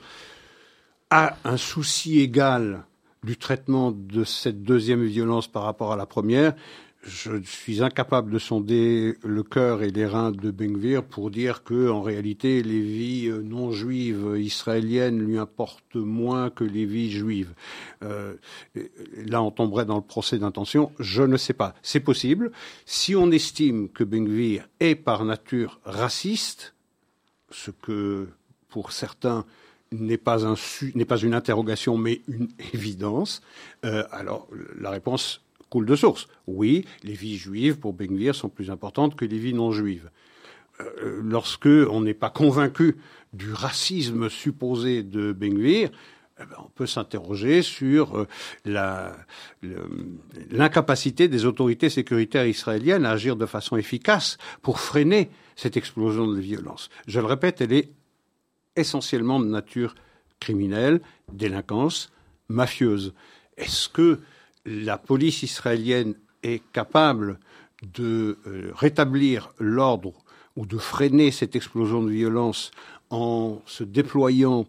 [1.09, 2.85] a un souci égal
[3.23, 6.53] du traitement de cette deuxième violence par rapport à la première?
[7.05, 11.89] Je suis incapable de sonder le cœur et les reins de Bengvir pour dire que,
[11.89, 17.53] en réalité, les vies non juives israéliennes lui importent moins que les vies juives.
[18.03, 18.33] Euh,
[19.17, 20.91] là, on tomberait dans le procès d'intention.
[20.99, 21.75] Je ne sais pas.
[21.83, 22.51] C'est possible.
[22.85, 26.73] Si on estime que Bengvir est par nature raciste,
[27.51, 28.27] ce que
[28.67, 29.45] pour certains
[29.91, 30.55] n'est pas, un,
[30.95, 33.41] n'est pas une interrogation mais une évidence,
[33.85, 34.47] euh, alors
[34.79, 35.44] la réponse
[35.83, 36.27] de source.
[36.47, 40.09] Oui, les vies juives pour Benguir sont plus importantes que les vies non juives.
[40.81, 42.97] Euh, lorsque on n'est pas convaincu
[43.33, 45.35] du racisme supposé de
[46.37, 48.27] eh ben, on peut s'interroger sur
[48.65, 49.11] euh,
[50.51, 56.39] l'incapacité des autorités sécuritaires israéliennes à agir de façon efficace pour freiner cette explosion de
[56.39, 56.89] violence.
[57.07, 57.89] Je le répète, elle est
[58.75, 59.95] essentiellement de nature
[60.41, 60.99] criminelle,
[61.31, 62.11] délinquance,
[62.49, 63.13] mafieuse.
[63.55, 64.19] Est-ce que
[64.65, 67.39] la police israélienne est capable
[67.83, 70.13] de euh, rétablir l'ordre
[70.55, 72.71] ou de freiner cette explosion de violence
[73.09, 74.65] en se déployant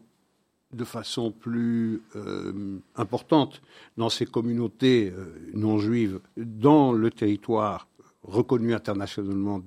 [0.72, 3.62] de façon plus euh, importante
[3.96, 7.88] dans ces communautés euh, non juives dans le territoire
[8.22, 9.62] reconnu internationalement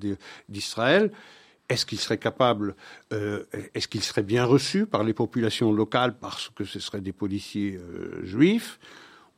[0.50, 1.12] d'Israël,
[1.70, 2.76] est-ce qu'il serait capable,
[3.12, 7.80] est-ce qu'il serait bien reçu par les populations locales parce que ce seraient des policiers
[8.24, 8.80] juifs?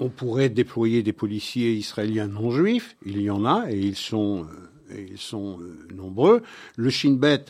[0.01, 4.47] On pourrait déployer des policiers israéliens non juifs, il y en a et ils sont,
[4.91, 6.41] euh, euh, nombreux.
[6.75, 7.45] Le Shin Bet,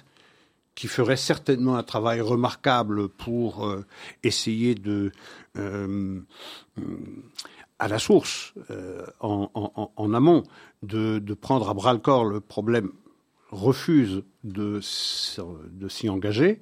[0.75, 3.85] qui ferait certainement un travail remarquable pour euh,
[4.23, 5.13] essayer de,
[7.79, 8.53] à la source,
[9.21, 10.43] en, amont,
[10.83, 12.91] de, prendre à bras le corps le problème,
[13.49, 16.61] refuse de s'y engager,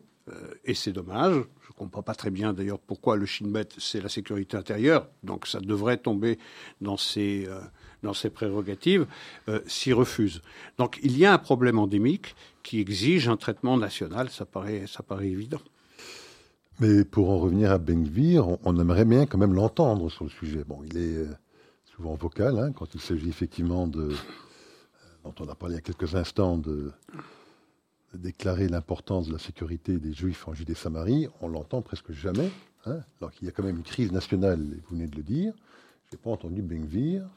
[0.66, 1.44] et c'est dommage
[1.80, 5.60] comprends pas très bien d'ailleurs pourquoi le Shin Bet, c'est la sécurité intérieure, donc ça
[5.60, 6.38] devrait tomber
[6.82, 7.62] dans ses, euh,
[8.04, 9.08] dans ses prérogatives,
[9.48, 10.42] euh, s'y refuse.
[10.78, 15.04] Donc il y a un problème endémique qui exige un traitement national, ça paraît, ça
[15.04, 15.62] paraît évident.
[16.80, 20.64] Mais pour en revenir à Bengvir, on, aimerait bien quand même l'entendre sur le sujet.
[20.66, 21.28] Bon, il est euh,
[21.96, 24.14] souvent vocal hein, quand il s'agit effectivement de,
[25.24, 26.92] dont on a parlé il y a quelques instants, de,
[28.14, 32.50] déclarer l'importance de la sécurité des Juifs en Judée-Samarie, on l'entend presque jamais.
[32.86, 35.24] Hein, alors qu'il y a quand même une crise nationale, et vous venez de le
[35.24, 35.54] dire.
[36.06, 37.28] Je n'ai pas entendu Bengvir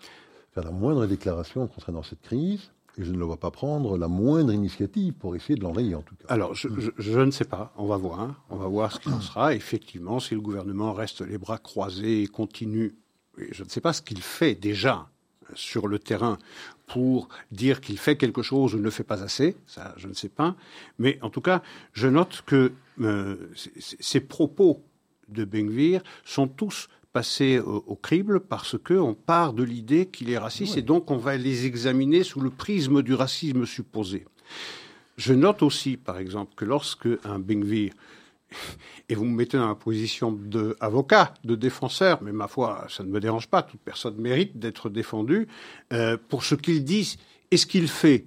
[0.52, 2.70] faire la moindre déclaration concernant cette crise.
[2.98, 6.02] Et je ne le vois pas prendre la moindre initiative pour essayer de l'enrayer, en
[6.02, 6.26] tout cas.
[6.28, 7.72] Alors, je, ne sais pas.
[7.78, 8.20] On va voir.
[8.20, 8.36] Hein.
[8.50, 9.54] On va voir ce qu'il en sera.
[9.54, 12.94] Effectivement, si le gouvernement reste les bras croisés et continue,
[13.38, 15.08] je ne sais pas ce qu'il fait déjà
[15.54, 16.38] sur le terrain
[16.86, 20.28] pour dire qu'il fait quelque chose ou ne fait pas assez, ça je ne sais
[20.28, 20.56] pas,
[20.98, 21.62] mais en tout cas,
[21.92, 23.36] je note que euh,
[23.76, 24.82] ces propos
[25.28, 30.78] de Bengvir sont tous passés au, crible parce qu'on part de l'idée qu'il est raciste
[30.78, 34.24] et donc on va les examiner sous le prisme du racisme supposé.
[35.18, 37.92] Je note aussi, par exemple, que lorsque un Bengvir
[39.08, 43.08] et vous me mettez dans la position d'avocat, de, défenseur, mais ma foi, ça ne
[43.08, 45.48] me dérange pas, toute personne mérite d'être défendue
[45.92, 47.18] euh, pour ce qu'il dit
[47.50, 48.26] et ce qu'il fait,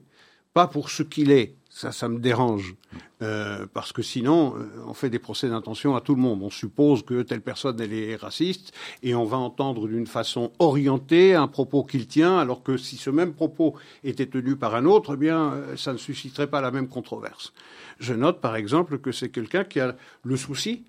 [0.54, 1.56] pas pour ce qu'il est.
[1.76, 2.74] Ça, ça me dérange.
[3.22, 6.42] Euh, parce que sinon, euh, on fait des procès d'intention à tout le monde.
[6.42, 8.72] On suppose que telle personne, elle est raciste,
[9.04, 13.10] et on va entendre d'une façon orientée un propos qu'il tient, alors que si ce
[13.10, 16.72] même propos était tenu par un autre, eh bien, euh, ça ne susciterait pas la
[16.72, 17.52] même controverse.
[18.00, 20.86] Je note, par exemple, que c'est quelqu'un qui a le souci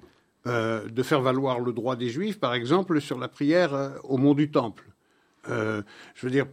[0.46, 4.18] euh, de faire valoir le droit des Juifs, par exemple, sur la prière euh, au
[4.18, 4.84] mont du Temple.
[5.48, 5.82] Je
[6.22, 6.46] veux dire,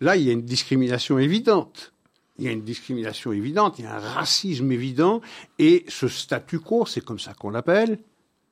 [0.00, 1.92] là, il y a une discrimination évidente
[2.38, 5.20] il y a une discrimination évidente, il y a un racisme évident,
[5.58, 7.98] et ce statu quo, c'est comme ça qu'on l'appelle,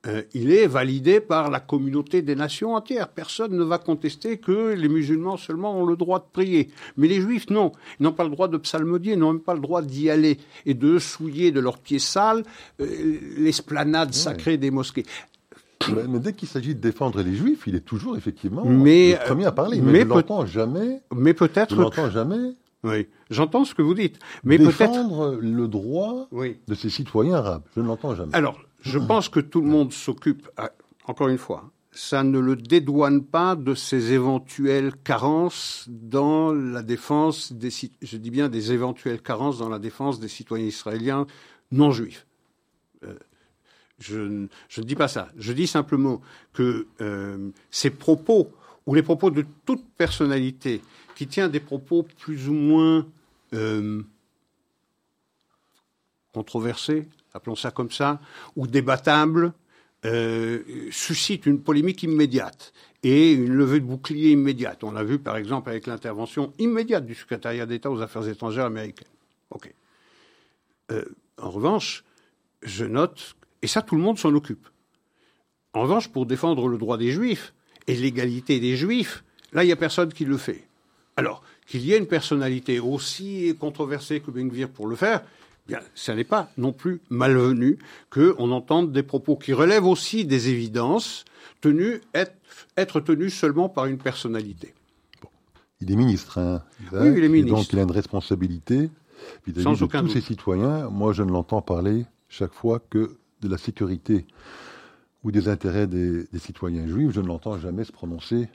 [0.05, 3.09] euh, il est validé par la communauté des nations entières.
[3.09, 6.69] Personne ne va contester que les musulmans seulement ont le droit de prier.
[6.97, 7.71] Mais les juifs, non.
[7.99, 10.37] Ils n'ont pas le droit de psalmodier, ils n'ont même pas le droit d'y aller
[10.65, 12.43] et de souiller de leurs pieds sales
[12.79, 15.05] euh, l'esplanade sacrée des mosquées.
[15.89, 19.51] Mais, dès qu'il s'agit de défendre les juifs, il est toujours effectivement le premier à
[19.51, 19.81] parler.
[19.81, 21.01] Mais, je l'entends jamais.
[21.13, 21.75] Mais peut-être.
[21.75, 22.53] Je l'entends jamais.
[22.83, 24.19] Oui, j'entends ce que vous dites.
[24.43, 28.35] Mais défendre le droit de ses citoyens arabes, je ne l'entends jamais.
[28.35, 30.71] Alors, je pense que tout le monde s'occupe, ah,
[31.05, 37.51] encore une fois, ça ne le dédouane pas de ses éventuelles carences dans la défense
[37.51, 41.25] des, je dis bien des éventuelles carences dans la défense des citoyens israéliens
[41.71, 42.27] non juifs.
[43.03, 43.15] Euh,
[43.99, 45.29] je, ne dis pas ça.
[45.37, 46.21] Je dis simplement
[46.53, 48.51] que euh, ces propos,
[48.85, 50.81] ou les propos de toute personnalité
[51.17, 53.07] qui tient des propos plus ou moins
[53.53, 54.03] euh,
[56.31, 58.21] controversés, appelons ça comme ça,
[58.55, 59.51] ou débattable,
[60.05, 64.83] euh, suscite une polémique immédiate et une levée de bouclier immédiate.
[64.83, 69.07] On l'a vu par exemple avec l'intervention immédiate du secrétariat d'État aux affaires étrangères américaines.
[70.91, 71.03] Euh,
[71.41, 72.03] en revanche,
[72.61, 74.69] je note, et ça tout le monde s'en occupe.
[75.73, 77.55] En revanche, pour défendre le droit des juifs
[77.87, 80.66] et l'égalité des juifs, là, il n'y a personne qui le fait.
[81.17, 85.23] Alors, qu'il y ait une personnalité aussi controversée que Bengvir pour le faire,
[85.67, 87.77] Bien, ça n'est pas non plus malvenu
[88.09, 91.25] qu'on entende des propos qui relèvent aussi des évidences,
[91.59, 92.31] tenus, être,
[92.77, 94.73] être tenus seulement par une personnalité.
[95.81, 96.37] Il est ministre.
[96.37, 97.57] Hein, oui, il est ministre.
[97.57, 98.89] donc il a une responsabilité
[99.45, 100.89] vis-à-vis de tous ses citoyens.
[100.89, 104.25] Moi, je ne l'entends parler chaque fois que de la sécurité
[105.23, 107.11] ou des intérêts des, citoyens juifs.
[107.11, 108.47] Je ne l'entends jamais se prononcer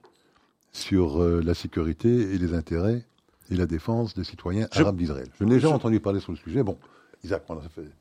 [0.72, 3.04] sur euh, la sécurité et les intérêts
[3.50, 5.28] et la défense des citoyens arabes d'Israël.
[5.38, 6.62] Je n'ai jamais entendu parler sur le sujet.
[6.62, 6.78] Bon,
[7.24, 7.44] Isaac,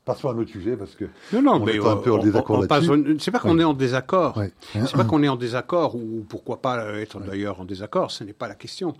[0.04, 2.64] passons à un autre sujet parce que non, non, mais est un peu en désaccord
[3.18, 4.42] C'est pas qu'on est en désaccord.
[4.72, 8.10] C'est pas qu'on est en désaccord ou pourquoi pas être d'ailleurs en désaccord.
[8.10, 8.94] Ce n'est pas la question.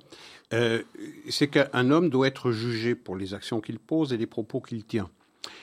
[0.52, 0.82] Euh,
[1.28, 4.84] c'est qu'un homme doit être jugé pour les actions qu'il pose et les propos qu'il
[4.84, 5.08] tient.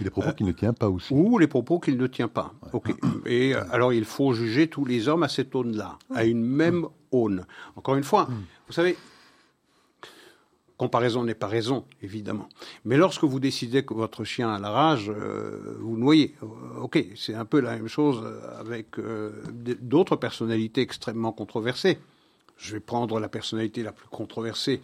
[0.02, 1.14] Et les propos qu'il ne tient pas aussi.
[1.14, 2.54] Ou les propos qu'il ne tient pas.
[2.74, 2.94] Ok.
[3.26, 6.88] Et euh, alors il faut juger tous les hommes à cette aune-là, à une même
[7.12, 8.28] Encore une fois,
[8.68, 8.98] vous savez,
[10.80, 12.48] Comparaison n'est pas raison, évidemment.
[12.86, 16.36] Mais lorsque vous décidez que votre chien a la rage, euh, vous noyez.
[16.42, 18.24] Euh, ok, c'est un peu la même chose
[18.58, 22.00] avec euh, d'autres personnalités extrêmement controversées.
[22.56, 24.82] Je vais prendre la personnalité la plus controversée,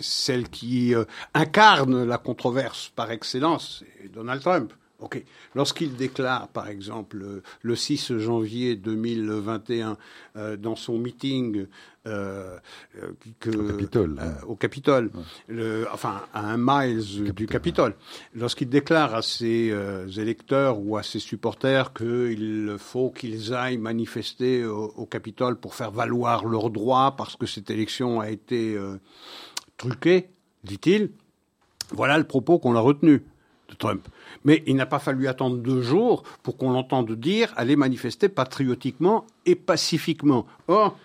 [0.00, 0.94] celle qui
[1.34, 4.72] incarne la controverse par excellence, Donald Trump.
[4.98, 5.22] Ok.
[5.54, 9.98] Lorsqu'il déclare, par exemple, le 6 janvier 2021,
[10.36, 11.66] euh, dans son meeting
[12.06, 12.56] euh,
[13.40, 15.10] que, au Capitole, euh, au Capitole
[15.48, 17.94] le, enfin à un miles du Capitole,
[18.34, 24.64] lorsqu'il déclare à ses euh, électeurs ou à ses supporters qu'il faut qu'ils aillent manifester
[24.64, 29.00] au, au, Capitole pour faire valoir leurs droits parce que cette élection a été euh,
[29.76, 30.28] truquée,
[30.64, 31.10] dit-il,
[31.90, 33.24] voilà le propos qu'on a retenu
[33.68, 34.06] de Trump.
[34.46, 39.26] Mais il n'a pas fallu attendre deux jours pour qu'on l'entende dire aller manifester patriotiquement
[39.44, 40.46] et pacifiquement.
[40.68, 40.96] Or,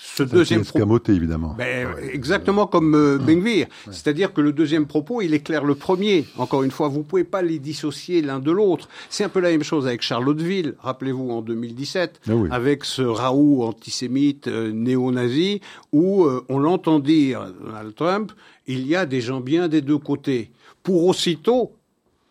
[0.00, 1.56] ce Ça deuxième escamoté, évidemment.
[1.58, 3.66] Ben, exactement comme euh, Benvir.
[3.90, 6.24] C'est-à-dire que le deuxième propos, il éclaire le premier.
[6.38, 8.88] Encore une fois, vous pouvez pas les dissocier l'un de l'autre.
[9.10, 12.48] C'est un peu la même chose avec Charlottesville, rappelez-vous, en 2017, Ah oui.
[12.52, 15.60] avec ce Raoult antisémite euh, néo-nazi,
[15.92, 18.30] où euh, on l'entend dire, Donald Trump,
[18.68, 20.52] il y a des gens bien des deux côtés.
[20.84, 21.72] Pour aussitôt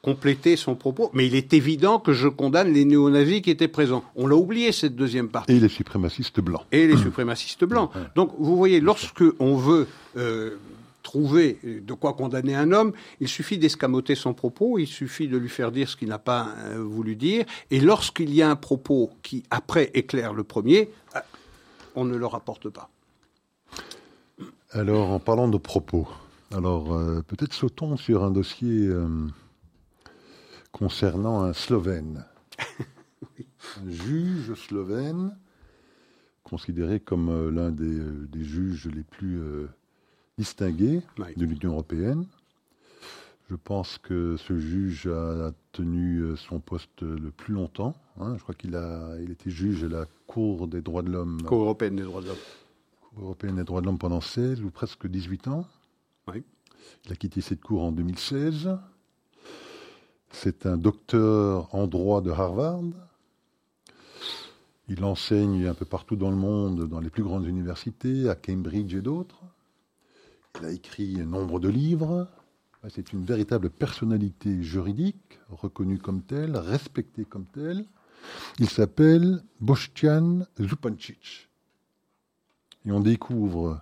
[0.01, 4.03] compléter son propos, mais il est évident que je condamne les néo-nazis qui étaient présents.
[4.15, 6.63] On l'a oublié, cette deuxième partie Et les suprémacistes blancs.
[6.71, 7.91] et les suprémacistes blancs.
[8.15, 10.57] Donc, vous voyez, lorsque on veut euh,
[11.03, 15.49] trouver de quoi condamner un homme, il suffit d'escamoter son propos, il suffit de lui
[15.49, 19.11] faire dire ce qu'il n'a pas euh, voulu dire, et lorsqu'il y a un propos
[19.23, 21.19] qui, après, éclaire le premier, euh,
[21.95, 22.89] on ne le rapporte pas.
[24.71, 26.07] Alors, en parlant de propos,
[26.53, 29.07] alors euh, peut-être sautons sur un dossier euh,
[30.77, 32.25] concernant un Slovène.
[33.85, 35.35] un juge slovène,
[36.43, 39.67] considéré comme euh, l'un des, euh, des juges les plus euh,
[40.37, 41.33] distingués Oui.
[41.35, 42.25] de l'Union européenne.
[43.49, 47.95] Je pense que ce juge a tenu son poste le plus longtemps.
[48.19, 48.35] hein.
[48.37, 51.61] Je crois qu'il a, il était juge à la Cour des droits de l'homme Cour
[51.61, 52.37] européenne des droits de l'homme.
[53.15, 55.65] Cour européenne des droits de l'homme pendant 16 ou presque 18 ans.
[56.27, 56.43] Oui.
[57.05, 58.77] Il a quitté cette cour en 2016.
[60.31, 62.83] C'est un docteur en droit de Harvard.
[64.89, 68.93] Il enseigne un peu partout dans le monde, dans les plus grandes universités, à Cambridge
[68.93, 69.41] et d'autres.
[70.59, 72.27] Il a écrit nombre de livres.
[72.89, 77.85] C'est une véritable personnalité juridique, reconnue comme telle, respectée comme telle.
[78.59, 81.49] Il s'appelle Boštjan Zupancic.
[82.85, 83.81] Et on découvre,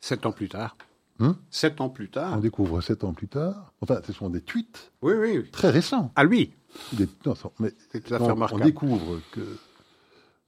[0.00, 0.76] Sept ans plus tard.
[1.20, 2.34] Hein Sept ans plus tard.
[2.36, 5.50] on découvre sept ans plus tard, enfin, ce sont des tweets Oui, oui, oui.
[5.50, 6.10] très récents.
[6.16, 6.52] À lui.
[6.94, 8.64] Des- non, mais C'est tout à donc, fait on remarquable.
[8.64, 9.40] découvre que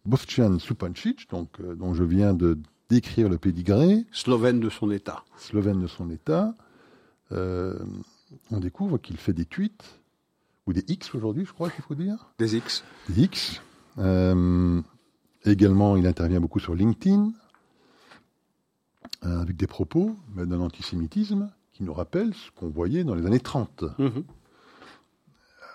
[0.07, 2.59] Boštjan Supancic, donc, euh, dont je viens de
[2.89, 5.25] décrire le pédigré, Slovène de son État.
[5.37, 6.55] slovène de son État,
[7.33, 7.79] euh,
[8.51, 10.01] on découvre qu'il fait des tweets,
[10.67, 12.33] ou des X aujourd'hui, je crois qu'il faut dire.
[12.39, 12.85] Des X.
[13.09, 13.61] Des X.
[13.99, 14.81] Euh,
[15.45, 17.33] également, il intervient beaucoup sur LinkedIn,
[19.23, 23.41] avec des propos mais d'un antisémitisme qui nous rappelle ce qu'on voyait dans les années
[23.41, 23.85] 30.
[23.99, 24.25] Mhm.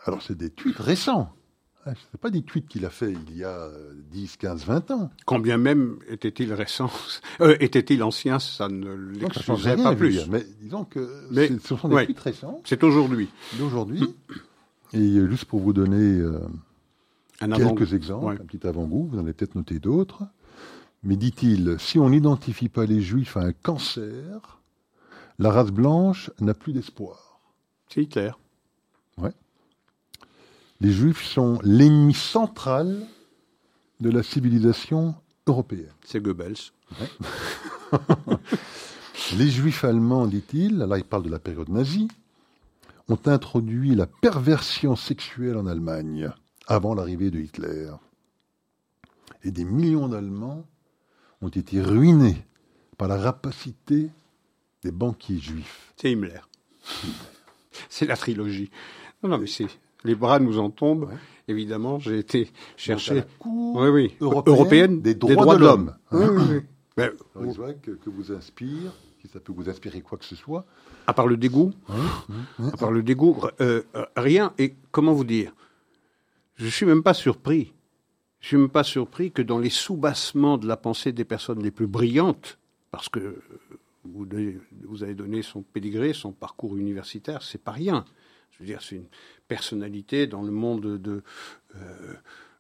[0.05, 1.33] Alors, c'est des tweets récents.
[1.85, 4.91] Ce n'est pas des tweets qu'il a fait il y a euh, 10, 15, 20
[4.91, 5.09] ans.
[5.25, 6.91] Quand bien même était-il récent,
[7.41, 10.09] euh, était-il ancien, ça ne l'excusait pas plus.
[10.11, 10.27] dire.
[10.29, 12.05] Mais disons que Mais- ce sont des ouais.
[12.05, 13.29] tweets récents C'est aujourd'hui.
[13.57, 14.03] d'aujourd'hui.
[14.91, 16.39] Et euh, juste pour vous donner euh,
[17.39, 18.33] Un quelques exemples, Ouais.
[18.41, 20.23] un petit avant-goût, vous en avez peut-être noté d'autres.
[21.07, 24.59] Mais dit-il, si on n'identifie pas les juifs à un cancer,
[25.39, 27.39] la race blanche n'a plus d'espoir.
[27.87, 28.31] C'est Hitler.
[30.81, 33.07] Les juifs sont l'ennemi central
[34.01, 35.15] de la civilisation
[35.47, 35.93] européenne.
[36.05, 36.57] C'est Goebbels.
[39.37, 42.09] Les juifs allemands, dit-il, là il parle de la période nazie,
[43.07, 46.29] ont introduit la perversion sexuelle en Allemagne
[46.67, 47.89] avant l'arrivée de Hitler.
[49.43, 50.65] Et des millions d'Allemands
[51.41, 52.37] ont été ruinés
[52.97, 54.09] par la rapacité
[54.83, 55.93] des banquiers juifs.
[55.97, 56.41] C'est Himmler.
[57.89, 58.69] c'est la trilogie.
[59.23, 59.67] Non, non, mais c'est.
[60.03, 61.05] Les bras nous en tombent.
[61.09, 61.17] Ouais.
[61.47, 63.15] Évidemment, j'ai été chercher.
[63.15, 64.13] la Cour Oui, oui.
[64.21, 65.95] européenne des droits de l'homme.
[66.11, 66.59] Oui, oui.
[66.95, 67.11] Ben,
[67.81, 70.65] que, que vous inspire, si ça peut vous inspirer quoi que ce soit.
[71.05, 71.71] à part le dégoût,
[72.59, 74.53] à part le dégoût, euh, euh, rien.
[74.57, 75.53] Et comment vous dire?
[76.55, 77.73] Je suis même pas surpris.
[78.39, 81.71] Je suis même pas surpris que dans les soubassements de la pensée des personnes les
[81.71, 82.59] plus brillantes,
[82.91, 83.41] parce que
[84.05, 88.05] vous, avez donné son pédigré, son parcours universitaire, c'est pas rien.
[88.51, 89.07] Je veux dire, c'est une
[89.47, 91.23] personnalité dans le monde de,
[91.75, 92.13] euh,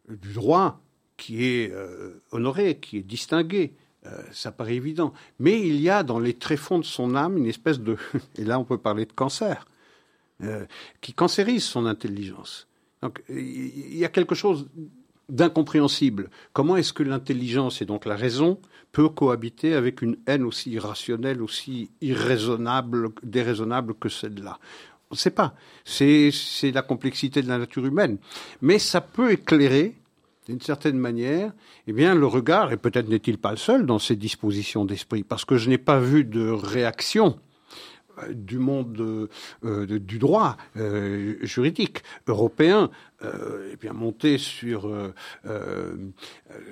[0.09, 0.81] du droit
[1.15, 3.73] qui est euh, honorée, qui est distinguée.
[4.05, 5.13] Euh, ça paraît évident.
[5.39, 7.97] Mais il y a dans les tréfonds de son âme une espèce de,
[8.37, 9.65] et là on peut parler de cancer,
[11.01, 12.67] qui cancérise son intelligence.
[13.01, 14.69] Donc il y a quelque chose
[15.29, 16.29] d'incompréhensible.
[16.53, 18.59] Comment est-ce que l'intelligence et donc la raison
[18.91, 24.59] peut cohabiter avec une haine aussi irrationnelle, aussi irraisonnable, déraisonnable que celle-là?
[25.09, 25.53] On ne sait pas.
[25.85, 26.31] C'est
[26.73, 28.17] la complexité de la nature humaine.
[28.61, 29.95] Mais ça peut éclairer,
[30.47, 31.53] d'une certaine manière,
[31.87, 35.45] eh bien, le regard, et peut-être n'est-il pas le seul dans ces dispositions d'esprit, parce
[35.45, 37.39] que je n'ai pas vu de réaction
[38.31, 39.29] du monde
[39.63, 42.89] euh, du droit euh, juridique européen
[43.23, 44.89] euh, bien monter sur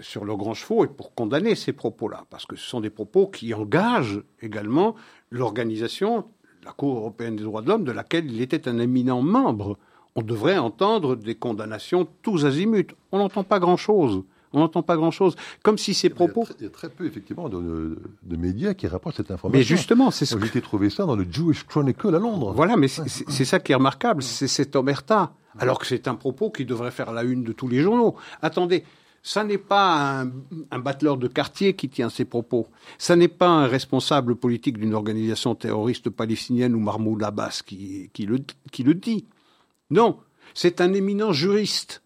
[0.02, 2.26] sur le grand chevaux et pour condamner ces propos-là.
[2.30, 4.96] Parce que ce sont des propos qui engagent également
[5.32, 6.26] l'organisation
[6.64, 9.78] la Cour européenne des droits de l'homme de laquelle il était un éminent membre.
[10.16, 12.96] On devrait entendre des condamnations tous azimuts.
[13.12, 14.24] On n'entend pas grand-chose
[14.56, 15.36] on n'entend pas grand-chose.
[15.64, 16.48] Comme si ces propos.
[16.60, 17.98] Il y a très, peu, effectivement, de,
[18.38, 19.58] médias qui rapportent cette information.
[19.58, 20.46] Mais justement, c'est ce que.
[20.46, 22.54] J'ai trouvé ça dans le Jewish Chronicle à Londres.
[22.54, 25.34] Voilà, mais c'est ça qui est remarquable, c'est cette omerta.
[25.58, 28.16] Alors que c'est un propos qui devrait faire la une de tous les journaux.
[28.42, 28.84] Attendez,
[29.24, 30.32] ça n'est pas un,
[30.70, 32.68] un, battleur de quartier qui tient ces propos.
[32.98, 38.26] Ça n'est pas un responsable politique d'une organisation terroriste palestinienne ou Mahmoud Abbas qui, qui,
[38.26, 38.40] le,
[38.72, 39.26] qui le dit.
[39.90, 40.20] Non,
[40.54, 42.02] c'est un éminent juriste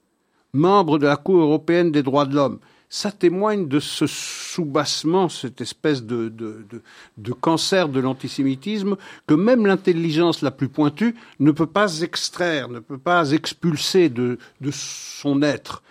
[0.54, 2.60] membre de la Cour européenne des droits de l'homme.
[2.91, 8.97] Ça témoigne de ce soubassement, cette espèce de, de, cancer de l'antisémitisme
[9.28, 14.39] que même l'intelligence la plus pointue ne peut pas extraire, ne peut pas expulser de,
[14.62, 15.84] de son être.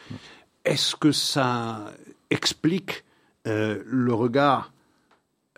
[0.65, 1.93] Est-ce que ça
[2.31, 3.05] explique
[3.47, 4.73] euh, le regard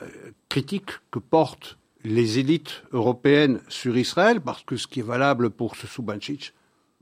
[0.02, 0.06] euh,
[0.50, 4.42] critique que portent les élites européennes sur Israël?
[4.42, 5.86] Parce que ce qui est valable pour ce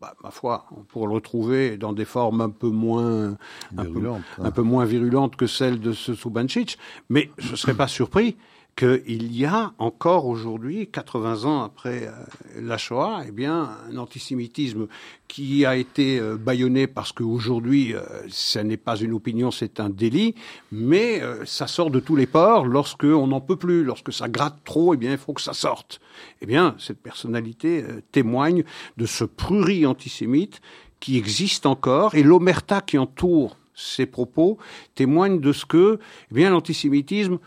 [0.01, 3.37] bah, ma foi, on pourrait le retrouver dans des formes un peu moins
[3.77, 4.21] un peu, hein.
[4.39, 6.79] un peu, moins virulentes que celles de ce Soubanchich,
[7.09, 8.37] mais je ne serais pas surpris
[8.79, 12.13] qu'il y a encore aujourd'hui, 80 ans après euh,
[12.61, 14.87] la Shoah, eh bien, un antisémitisme
[15.27, 19.91] qui a été euh, bâillonné parce qu'aujourd'hui, euh, ce n'est pas une opinion, c'est un
[19.91, 20.37] délit,
[20.71, 24.59] mais ça sort de tous les ports lorsque on n'en peut plus, lorsque ça gratte
[24.65, 26.01] trop, eh bien, il faut que ça sorte.
[26.41, 28.63] Eh bien, cette personnalité témoigne
[28.97, 30.61] de ce prurit antisémite
[31.01, 34.59] qui existe encore et l'omerta qui entoure ces propos
[34.95, 35.99] témoigne de ce que,
[36.31, 37.39] eh bien, l'antisémitisme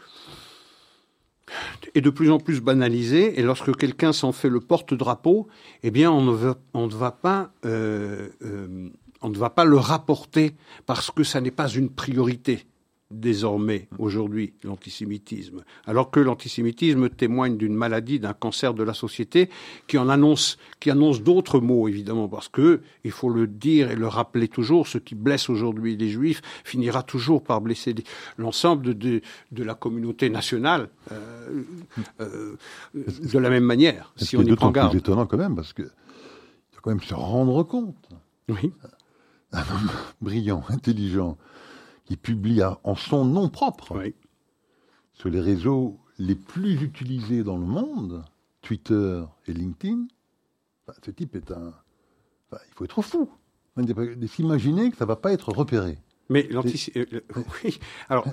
[1.95, 5.47] est de plus en plus banalisé, et lorsque quelqu'un s'en fait le porte-drapeau,
[5.83, 8.89] eh bien, on ne, veut, on ne va pas, euh, euh,
[9.21, 12.65] on ne va pas le rapporter parce que ça n'est pas une priorité
[13.11, 19.49] désormais aujourd'hui l'antisémitisme, alors que l'antisémitisme témoigne d'une maladie, d'un cancer de la société
[19.87, 23.95] qui en annonce, qui annonce d'autres mots évidemment, parce que il faut le dire et
[23.95, 27.95] le rappeler toujours, ce qui blesse aujourd'hui les Juifs finira toujours par blesser
[28.37, 31.63] l'ensemble de, de, la communauté nationale euh,
[32.19, 32.57] euh,
[32.93, 34.91] de la même manière, si on y prend garde.
[34.91, 38.09] C'est étonnant quand même, parce que faut quand même se rendre compte.
[38.49, 38.71] Oui.
[39.53, 39.89] Un homme
[40.21, 41.37] brillant, intelligent,
[42.11, 44.03] qui publie en son nom propre
[45.13, 48.25] sur les réseaux les plus utilisés dans le monde,
[48.61, 50.07] Twitter et LinkedIn,
[51.05, 51.73] ce type est un...
[52.51, 53.29] il faut être fou
[53.77, 55.99] de s'imaginer que ça ne va pas être repéré.
[56.27, 57.79] Mais l'antisémitisme, euh, oui.
[58.09, 58.25] Alors,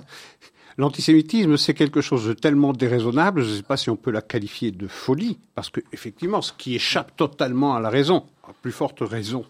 [0.77, 4.21] l'antisémitisme, c'est quelque chose de tellement déraisonnable, je ne sais pas si on peut la
[4.21, 8.73] qualifier de folie, parce que effectivement, ce qui échappe totalement à la raison, à plus
[8.73, 9.45] forte raison,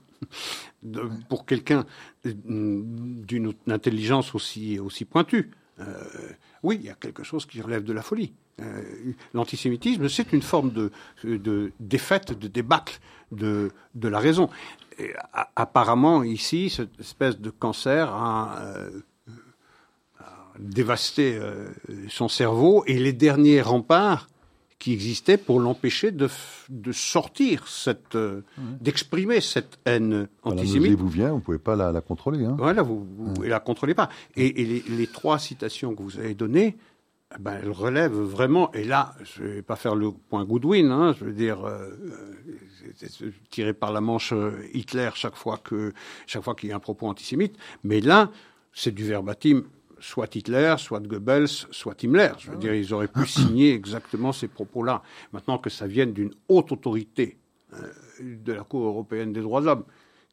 [1.27, 1.85] pour quelqu'un
[2.23, 5.51] d'une intelligence aussi, aussi pointue.
[5.79, 5.93] Euh,
[6.63, 8.33] oui, il y a quelque chose qui relève de la folie.
[8.61, 8.83] Euh,
[9.33, 12.99] l'antisémitisme, c'est une forme de, défaite, de débâcle
[13.31, 14.49] de, de la raison.
[15.55, 18.89] apparemment, ici, cette espèce de cancer a, euh,
[20.59, 21.39] dévasté
[22.09, 24.27] son cerveau et les derniers remparts
[24.79, 26.29] qui existait pour l'empêcher de,
[26.69, 28.41] de, sortir cette, euh,
[28.79, 30.97] d'exprimer cette haine antisémite.
[30.97, 32.45] vous vient, vous pouvez pas la, la contrôler.
[32.45, 32.55] Hein.
[32.57, 33.05] Voilà, vous,
[33.39, 34.07] ne la contrôlez pas.
[34.37, 36.77] Et, et les, trois citations que vous avez données,
[37.35, 38.71] eh ben, elles relèvent vraiment.
[38.71, 40.91] Et là, je vais pas faire le point Goodwin.
[40.91, 41.89] Hein, je veux dire, euh,
[43.03, 45.91] euh tirer par la manche euh, Hitler chaque fois que
[46.25, 47.57] chaque fois qu'il y a un propos antisémite.
[47.83, 48.31] Mais là,
[48.71, 49.63] c'est du verbatim
[49.99, 52.31] soit Hitler, soit Goebbels, soit Himmler.
[52.39, 55.03] Je veux ah dire, ils auraient pu signer exactement ces propos-là.
[55.33, 57.37] Maintenant que ça vienne d'une haute autorité
[57.73, 57.91] euh,
[58.21, 59.83] de la Cour européenne des droits de l'homme,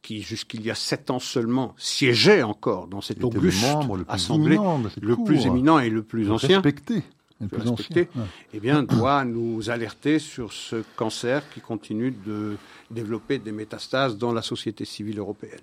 [0.03, 4.59] qui jusqu'il y a sept ans seulement siégeait encore dans cette auguste le assemblée,
[5.01, 7.03] le plus éminent et le plus ancien, respecté,
[7.41, 8.09] le plus respecté,
[8.53, 12.57] eh bien, doit nous alerter sur ce cancer qui continue de
[12.91, 15.61] développer des métastases dans la société civile européenne.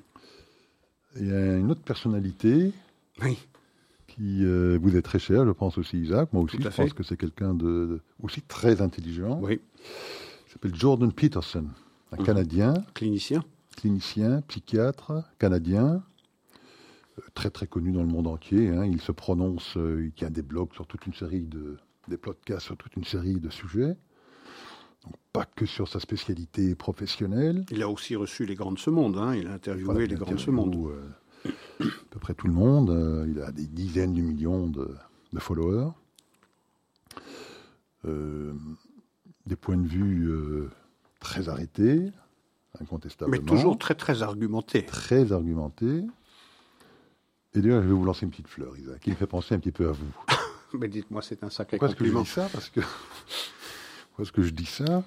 [1.15, 2.73] Il y a une autre personnalité
[3.21, 3.37] oui
[4.07, 6.31] qui euh, vous est très cher, je pense aussi Isaac.
[6.33, 9.39] Moi aussi, je pense que c'est quelqu'un de, aussi très intelligent.
[9.41, 9.59] Oui.
[10.47, 11.65] Il s'appelle Jordan Peterson,
[12.11, 12.25] un mhm.
[12.25, 12.73] Canadien.
[12.93, 13.43] Clinicien.
[13.77, 16.03] Clinicien, psychiatre, canadien,
[17.17, 18.69] euh, très très connu dans le monde entier.
[18.69, 18.85] Hein.
[18.85, 21.77] Il se prononce, euh, il tient des blogs sur toute une série de,
[22.07, 23.95] des podcasts sur toute une série de sujets.
[25.31, 27.65] pas que sur sa spécialité professionnelle.
[27.71, 29.35] Il a aussi reçu les grands de ce monde, hein.
[29.35, 30.91] il a interviewé les grands de ce monde.
[31.45, 32.89] Euh, à peu près tout le monde.
[32.89, 34.95] Euh, il a des dizaines de millions de,
[35.39, 35.91] followers.
[38.05, 38.53] Euh,
[39.45, 40.29] des points de vue
[41.19, 42.11] très arrêtés,
[42.79, 43.41] incontestablement.
[43.41, 44.85] Mais toujours très très argumentés.
[44.85, 46.03] Très argumentés.
[47.55, 49.59] Et d'ailleurs, je vais vous lancer une petite fleur, Isaac, qui me fait penser un
[49.59, 50.15] petit peu à vous.
[50.79, 52.23] Mais dites-moi, c'est un sacré Pourquoi compliment.
[52.23, 52.49] Est-ce que je dis ça?
[52.51, 52.79] Parce que...
[54.07, 55.03] Pourquoi est-ce que je dis ça?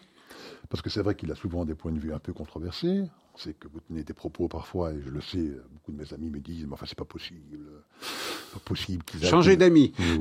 [0.69, 3.05] Parce que c'est vrai qu'il a souvent des points de vue un peu controversés.
[3.35, 6.13] On sait que vous tenez des propos parfois, et je le sais, beaucoup de mes
[6.13, 7.59] amis me disent, mais enfin, c'est pas possible.
[8.53, 9.93] Pas possible qu'ils Changer d'amis.
[9.99, 10.19] Oui,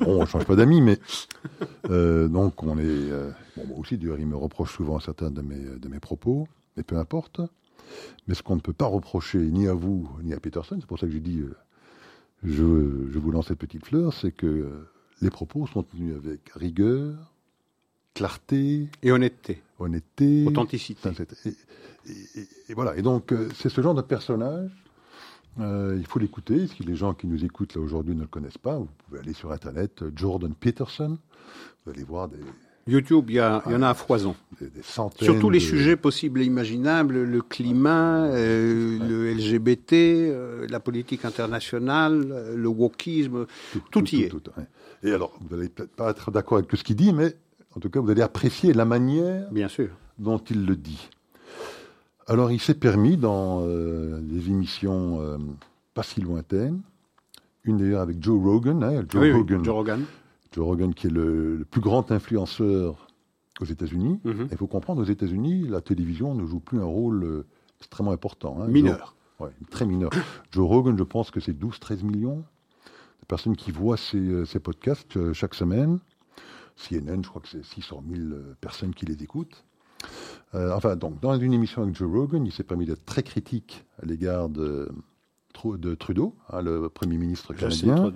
[0.00, 0.98] bon, on change pas d'amis, mais.
[1.90, 2.82] Euh, donc, on est.
[2.84, 6.48] Euh, bon, moi aussi, d'ailleurs, il me reproche souvent certains de mes, de mes propos,
[6.76, 7.40] mais peu importe.
[8.26, 10.98] Mais ce qu'on ne peut pas reprocher ni à vous, ni à Peterson, c'est pour
[10.98, 11.54] ça que j'ai dit, euh,
[12.42, 14.84] je, je, vous lance cette petite fleur, c'est que
[15.22, 17.14] les propos sont tenus avec rigueur,
[18.16, 18.88] clarté.
[19.02, 19.62] Et honnêteté.
[19.78, 20.46] Honnêteté.
[20.46, 21.10] Authenticité.
[22.68, 22.96] Et, voilà.
[22.96, 24.70] Et donc, euh, c'est ce genre de personnage.
[25.60, 26.66] Euh, il faut l'écouter.
[26.66, 29.34] Si les gens qui nous écoutent là aujourd'hui ne le connaissent pas, vous pouvez aller
[29.34, 31.18] sur Internet, euh, Jordan Peterson.
[31.84, 32.38] Vous allez voir des.
[32.88, 34.36] YouTube, il y, en a à foison.
[34.60, 35.26] Des, centaines.
[35.26, 42.68] Sur tous les sujets possibles et imaginables, le climat, le LGBT, la politique internationale, le
[42.68, 43.46] wokisme,
[43.90, 44.32] tout, y est.
[45.02, 47.34] Et alors, vous n'allez peut-être pas être d'accord avec tout ce qu'il dit, mais
[47.76, 49.90] en tout cas, vous allez apprécier la manière Bien sûr.
[50.18, 51.10] dont il le dit.
[52.26, 55.36] Alors, il s'est permis dans euh, des émissions euh,
[55.94, 56.80] pas si lointaines,
[57.64, 60.04] une d'ailleurs avec Joe Rogan, hein, Joe, Rogan Joe Rogan.
[60.52, 63.08] Joe Rogan, qui est le, plus grand influenceur
[63.60, 64.20] aux États-Unis.
[64.24, 64.48] Mhm.
[64.50, 67.46] Il faut comprendre, aux États-Unis, la télévision ne joue plus un rôle euh,
[67.78, 68.58] extrêmement important.
[68.62, 68.68] Hein.
[68.68, 69.14] mineur.
[69.38, 70.10] Oui, très mineur.
[70.50, 75.54] Joe Rogan, je pense que c'est 12-13 millions de personnes qui voient ses podcasts chaque
[75.54, 75.98] semaine.
[76.76, 79.64] CNN, je crois que c'est 600 000 euh, personnes qui les écoutent.
[80.54, 83.84] Euh, enfin, donc, dans une émission avec Joe Rogan, il s'est permis d'être très critique
[84.02, 84.90] à l'égard de,
[85.64, 88.12] de, Trudeau, hein, le Premier ministre canadien.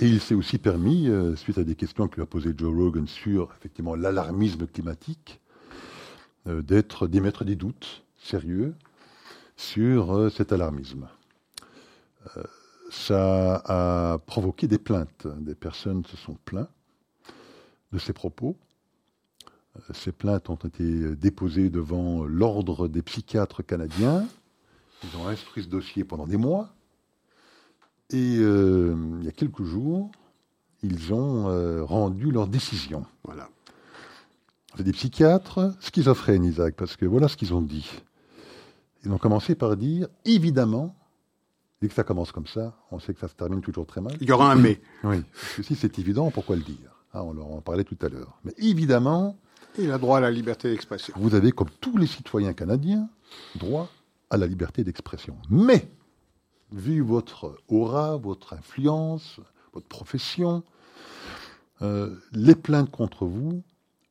[0.00, 2.74] Et il s'est aussi permis, euh, suite à des questions que lui a posées Joe
[2.74, 5.40] Rogan sur effectivement l'alarmisme climatique,
[6.46, 8.74] d'être d'émettre des doutes sérieux
[9.56, 11.08] sur cet alarmisme.
[12.90, 15.26] ça a provoqué des plaintes.
[15.38, 16.68] Des personnes se sont plaintes
[17.94, 18.56] de ces propos.
[19.76, 24.26] Euh, ces plaintes ont été déposées devant l'Ordre des psychiatres canadiens.
[25.04, 26.74] Ils ont instruit ce dossier pendant des mois.
[28.10, 30.10] Et euh, il y a quelques jours,
[30.82, 33.06] ils ont euh, rendu leur décision.
[33.22, 33.48] Voilà.
[34.76, 37.90] C'est des psychiatres schizophrènes, Isaac, parce que voilà ce qu'ils ont dit.
[39.04, 40.96] Ils ont commencé par dire, évidemment,
[41.80, 44.16] dès que ça commence comme ça, on sait que ça se termine toujours très mal.
[44.20, 44.80] Il y aura un mais.
[45.04, 47.03] Oui, parce que si c'est évident, pourquoi le dire?
[47.14, 48.38] Ah, on en parlait tout à l'heure.
[48.44, 49.36] Mais évidemment.
[49.78, 51.14] Il a droit à la liberté d'expression.
[51.16, 53.08] Vous avez, comme tous les citoyens canadiens,
[53.54, 53.88] droit
[54.30, 55.36] à la liberté d'expression.
[55.48, 55.88] Mais,
[56.72, 59.38] vu votre aura, votre influence,
[59.72, 60.64] votre profession,
[61.82, 63.62] euh, les plaintes contre vous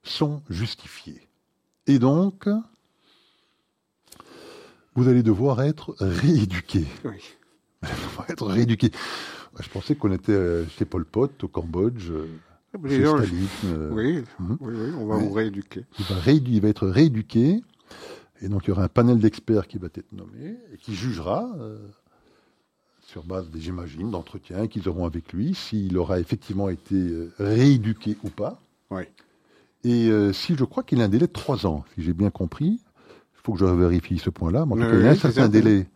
[0.03, 1.27] sont justifiées.
[1.87, 2.47] Et donc,
[4.95, 6.85] vous allez devoir être rééduqué.
[7.03, 7.21] Oui.
[7.81, 8.91] Vous allez devoir être rééduqué.
[9.59, 12.11] Je pensais qu'on était euh, chez Pol Pot, au Cambodge.
[12.75, 14.57] Euh, oui, mhm.
[14.59, 15.85] oui, oui, on va vous rééduquer.
[15.99, 17.61] Il va, il va, être rééduqué,
[18.41, 21.51] et donc il y aura un panel d'experts qui va être nommé, et qui jugera,
[21.59, 21.77] euh,
[23.01, 28.29] sur base, j'imagine, d'entretiens qu'ils auront avec lui, s'il aura effectivement été euh, rééduqué ou
[28.29, 28.59] pas.
[28.89, 29.03] Oui.
[29.85, 32.79] Et si je crois qu'il a un délai de trois ans, si j'ai bien compris,
[32.79, 35.15] il faut que je vérifie ce point-là, mais en tout cas, il y a un
[35.15, 35.87] certain délai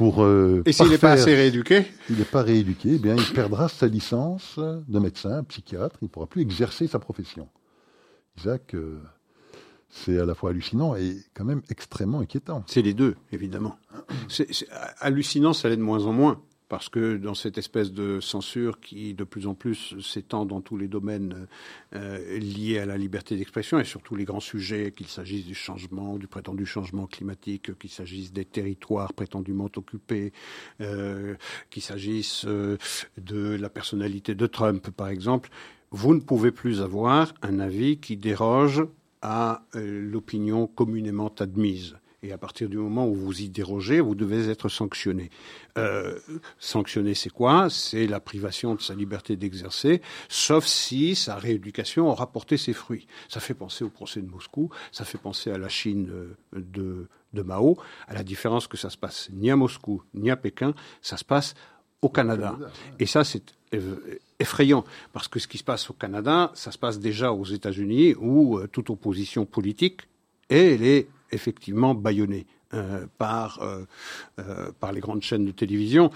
[0.00, 3.68] euh, Et s'il n'est pas assez rééduqué Il n'est pas rééduqué, eh bien, il perdra
[3.68, 7.48] sa licence de médecin, psychiatre, il ne pourra plus exercer sa profession.
[8.38, 9.00] Isaac, euh,
[9.88, 12.64] c'est à la fois hallucinant et quand même extrêmement inquiétant.
[12.66, 13.78] C'est les deux, évidemment.
[14.28, 14.48] C'est
[14.98, 19.14] hallucinant, ça l'est de moins en moins parce que dans cette espèce de censure qui
[19.14, 21.46] de plus en plus s'étend dans tous les domaines
[21.94, 26.16] euh, liés à la liberté d'expression et surtout les grands sujets, qu'il s'agisse du changement,
[26.16, 30.32] du prétendu changement climatique, qu'il s'agisse des territoires prétendument occupés,
[30.80, 31.36] euh,
[31.70, 32.78] qu'il s'agisse euh,
[33.18, 35.50] de la personnalité de Trump par exemple,
[35.90, 38.84] vous ne pouvez plus avoir un avis qui déroge
[39.22, 41.96] à l'opinion communément admise.
[42.26, 45.30] Et à partir du moment où vous y dérogez, vous devez être sanctionné.
[45.78, 46.18] Euh,
[46.58, 47.70] sanctionné, c'est quoi?
[47.70, 53.06] C'est la privation de sa liberté d'exercer, sauf si sa rééducation aura porté ses fruits.
[53.28, 56.10] Ça fait penser au procès de Moscou, ça fait penser à la Chine
[56.52, 60.36] de, de Mao, à la différence que ça se passe ni à Moscou ni à
[60.36, 61.54] Pékin, ça se passe
[62.02, 62.58] au Canada.
[62.98, 63.54] Et ça, c'est
[64.40, 68.16] effrayant, parce que ce qui se passe au Canada, ça se passe déjà aux États-Unis,
[68.18, 70.02] où euh, toute opposition politique,
[70.48, 76.10] elle est effectivement bâillonnée euh, par, euh, par les grandes chaînes de télévision.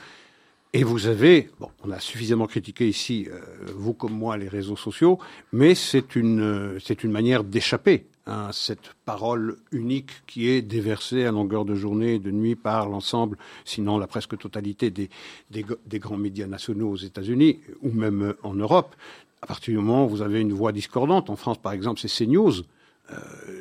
[0.72, 3.28] Et vous avez, bon, on a suffisamment critiqué ici,
[3.74, 5.18] vous comme moi, les réseaux sociaux,
[5.52, 11.32] mais c'est une, c'est une manière d'échapper à cette parole unique qui est déversée à
[11.32, 15.10] longueur de journée et de nuit par l'ensemble, sinon la presque totalité des,
[15.50, 18.94] des, grands médias nationaux aux États-Unis ou même en Europe.
[19.42, 22.24] À partir du moment où vous avez une voix discordante, en France par exemple, c'est
[22.24, 22.62] CNews,
[23.10, 23.59] euh,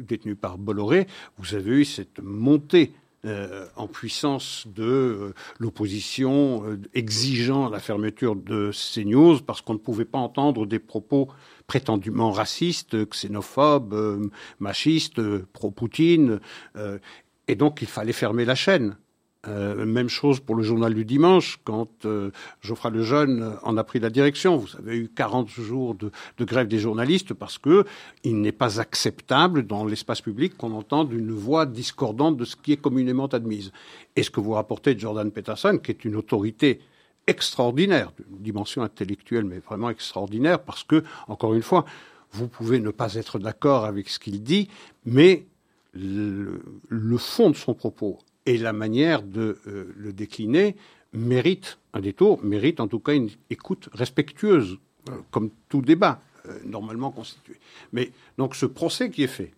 [0.00, 1.06] détenu par Bolloré,
[1.38, 2.92] vous avez eu cette montée
[3.26, 9.78] euh, en puissance de euh, l'opposition euh, exigeant la fermeture de CNews parce qu'on ne
[9.78, 11.28] pouvait pas entendre des propos
[11.66, 15.20] prétendument racistes, xénophobes, machistes,
[15.52, 16.40] pro-Poutine.
[17.46, 18.96] et donc il fallait fermer la chaîne.
[19.48, 22.30] Euh, même chose pour le journal du dimanche, quand euh,
[22.60, 24.58] Geoffroy Lejeune en a pris la direction.
[24.58, 26.10] Vous avez eu 40 jours de,
[26.40, 27.84] grève des journalistes parce que
[28.22, 32.72] il n'est pas acceptable dans l'espace public qu'on entende une voix discordante de ce qui
[32.72, 33.72] est communément admise.
[34.14, 36.80] Et ce que vous rapportez de Jordan Peterson, qui est une autorité
[37.26, 41.86] extraordinaire, d'une dimension intellectuelle, mais vraiment extraordinaire, parce que, encore une fois,
[42.32, 44.68] vous pouvez ne pas être d'accord avec ce qu'il dit,
[45.06, 45.46] mais
[45.92, 46.60] le,
[47.18, 50.76] fond de son propos et la manière de euh, le décliner
[51.12, 54.78] mérite un détour, mérite en tout cas une écoute respectueuse,
[55.08, 57.56] euh, comme tout débat euh, normalement constitué.
[57.92, 59.52] Mais donc ce procès qui est fait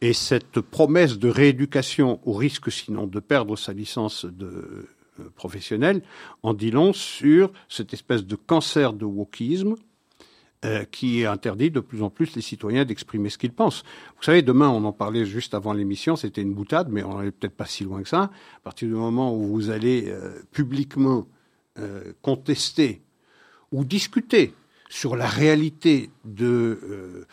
[0.00, 4.88] et cette promesse de rééducation au risque sinon de perdre sa licence de
[5.36, 6.02] professionnelle
[6.42, 9.76] en dit long sur cette espèce de cancer de wokisme
[10.64, 13.82] euh, qui interdit de plus en plus les citoyens d'exprimer ce qu'ils pensent.
[14.16, 17.32] Vous savez, demain, on en parlait juste avant l'émission, c'était une boutade, mais on n'est
[17.32, 18.30] peut-être pas si loin que ça.
[18.56, 21.26] À partir du moment où vous allez euh, publiquement
[21.78, 23.02] euh, contester
[23.72, 24.54] ou discuter
[24.88, 27.26] sur la réalité de,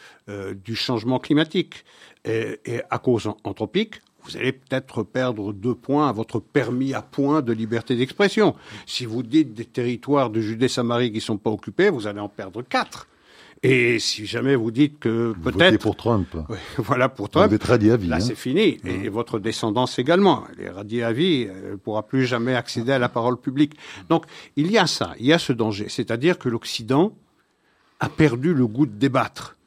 [0.65, 1.86] du changement climatique
[2.25, 7.01] et, et à cause anthropique, vous allez peut-être perdre deux points à votre permis à
[7.01, 8.55] point de liberté d'expression.
[8.86, 12.29] Si vous dites des territoires de Judée-Samarie qui ne sont pas occupés, vous allez en
[12.29, 13.07] perdre quatre.
[13.64, 16.36] Et si jamais vous dites que peut-être pour Trump,
[16.78, 18.07] voilà pour Trump, vous êtes radié à vie.
[18.07, 18.80] Là, c'est fini.
[18.86, 21.43] Et votre descendance également, elle est radiée à vie.
[21.43, 23.74] Elle ne pourra plus jamais accéder à la parole publique.
[24.09, 25.88] Donc, il y a ça, il y a ce danger.
[25.89, 27.16] C'est-à-dire que l'Occident
[27.99, 29.57] a perdu le goût de débattre,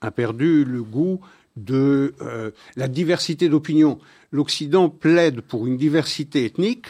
[0.00, 1.20] a perdu le goût
[1.56, 4.00] de euh, la diversité d'opinions.
[4.32, 6.86] L'Occident plaide pour une diversité ethnique,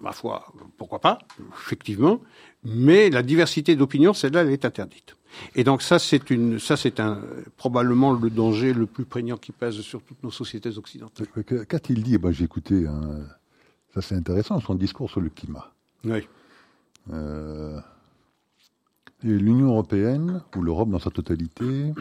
[0.00, 1.18] ma foi, pourquoi pas,
[1.52, 2.22] effectivement,
[2.64, 5.14] mais la diversité d'opinions, celle-là, elle est interdite.
[5.54, 7.20] Et donc ça, c'est une, ça, c'est un,
[7.56, 11.26] probablement le danger le plus prégnant qui pèse sur toutes nos sociétés occidentales.
[11.66, 12.14] Qu'a-t-il dit?
[12.14, 13.00] Eh ben, J'ai écouté, hein,
[13.94, 15.72] ça c'est intéressant, son discours sur le climat.
[16.04, 16.26] Oui.
[17.12, 17.80] Euh,
[19.22, 21.92] L'Union européenne, ou l'Europe dans sa totalité,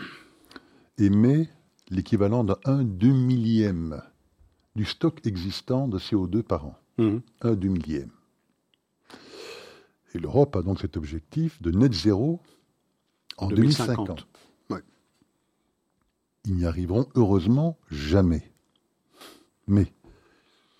[0.97, 1.49] émet
[1.89, 4.01] l'équivalent d'un deux millième
[4.75, 6.79] du stock existant de CO2 par an.
[6.97, 7.17] Mmh.
[7.41, 8.11] Un deux millième.
[10.13, 12.39] Et l'Europe a donc cet objectif de net zéro
[13.39, 14.27] en 2050.
[16.45, 18.49] Ils n'y arriveront heureusement jamais.
[19.67, 19.91] Mais,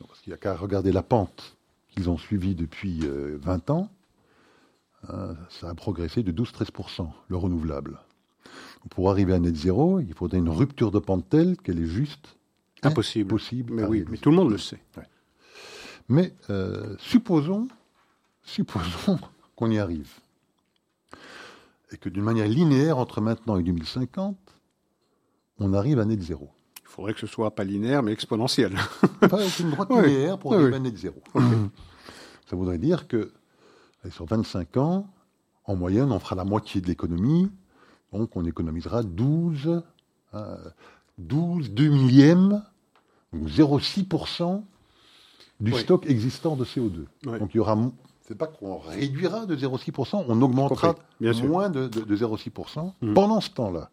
[0.08, 1.58] parce qu'il n'y a qu'à regarder la pente
[1.90, 3.90] qu'ils ont suivie depuis 20 euh, ans,
[5.10, 8.00] hein, ça a progressé de 12-13%, le renouvelable.
[8.90, 12.38] Pour arriver à net zéro, il faudrait une rupture de pente telle qu'elle est juste
[12.82, 13.36] impossible.
[13.70, 14.82] mais oui, mais tout le monde le sait.
[16.08, 17.68] Mais euh, supposons,
[18.44, 19.20] supposons
[19.56, 20.10] qu'on y arrive
[21.92, 24.38] et que d'une manière linéaire, entre maintenant et 2050,
[25.60, 26.50] on arrive à net zéro.
[26.82, 28.76] Il faudrait que ce soit pas linéaire, mais exponentiel.
[29.22, 31.22] enfin, une droite linéaire pour arriver à net zéro.
[32.50, 33.32] Ça voudrait dire que
[34.10, 35.08] sur 25 ans,
[35.66, 37.52] en moyenne, on fera la moitié de l'économie,
[38.12, 39.84] donc on économisera 12,
[41.20, 42.64] 12 2 millièmes,
[43.36, 44.64] 0,6%
[45.60, 47.06] du stock existant de CO2.
[47.24, 47.78] Donc il y aura
[48.30, 53.14] c'est pas qu'on réduira de 0,6%, on augmentera moins de, 0,6% mmh.
[53.16, 53.90] pendant ce temps-là.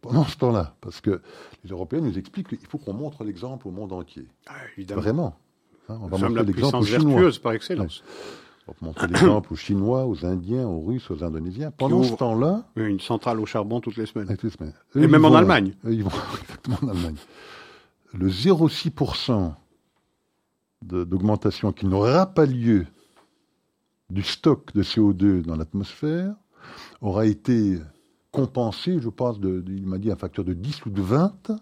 [0.00, 1.22] Pendant ce temps-là, parce que
[1.62, 4.26] les Européens nous expliquent qu'il faut qu'on montre l'exemple au monde entier.
[4.48, 5.00] Ah, évidemment.
[5.00, 5.36] Vraiment.
[5.88, 7.30] Hein, on va montrer l'exemple aux Chinois.
[7.40, 8.02] par excellence.
[8.66, 11.70] On va montrer l'exemple aux Chinois, aux Indiens, aux Russes, aux Indonésiens.
[11.70, 12.64] Pendant ce temps-là.
[12.74, 14.26] Une centrale au charbon toutes les semaines.
[14.26, 14.74] Toutes les semaines.
[14.96, 15.72] Et même en Allemagne.
[15.84, 16.10] Ils vont
[16.42, 17.16] exactement en Allemagne.
[18.12, 19.52] Le 0,6%
[20.82, 22.86] d'augmentation qui n'aura pas lieu
[24.10, 26.34] du stock de CO2 dans l'atmosphère
[27.00, 27.78] aura été
[28.30, 31.52] compensé, je pense, de, il m'a dit un facteur de 10 ou de 20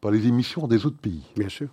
[0.00, 1.22] par les émissions des autres pays.
[1.36, 1.68] Bien sûr.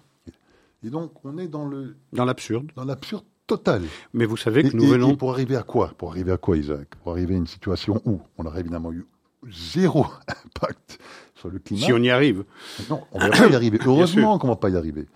[0.84, 3.84] Et donc, on est dans le dans l'absurde, dans l'absurde totale.
[4.14, 5.12] Mais vous savez que nous venons.
[5.12, 5.94] Et pour arriver à quoi?
[5.98, 6.96] Pour arriver à quoi, Isaac?
[7.02, 9.06] Pour arriver à une situation où on aurait évidemment eu
[9.50, 11.00] zéro impact
[11.36, 11.86] sur le climat.
[11.86, 12.44] Si on y arrive.
[12.90, 13.80] Non, on ne va pas y arriver.
[13.86, 15.08] Heureusement qu'on ne va pas y arriver.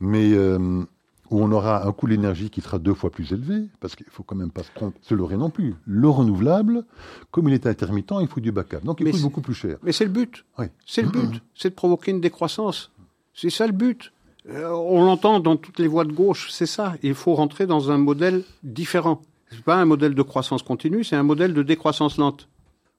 [0.00, 0.84] Mais euh,
[1.30, 4.06] où on aura un coût de l'énergie qui sera deux fois plus élevé, parce qu'il
[4.10, 5.74] faut quand même pas se tromper, se leurrer non plus.
[5.86, 6.84] Le renouvelable,
[7.30, 8.80] comme il est intermittent, il faut du backup.
[8.84, 9.78] Donc il coûte beaucoup plus cher.
[9.82, 10.44] Mais c'est le but.
[10.58, 10.66] Oui.
[10.86, 11.42] C'est le but.
[11.54, 12.90] C'est de provoquer une décroissance.
[13.32, 14.12] C'est ça le but.
[14.48, 16.94] Euh, on l'entend dans toutes les voies de gauche, c'est ça.
[17.02, 19.22] Il faut rentrer dans un modèle différent.
[19.50, 22.48] C'est pas un modèle de croissance continue, c'est un modèle de décroissance lente.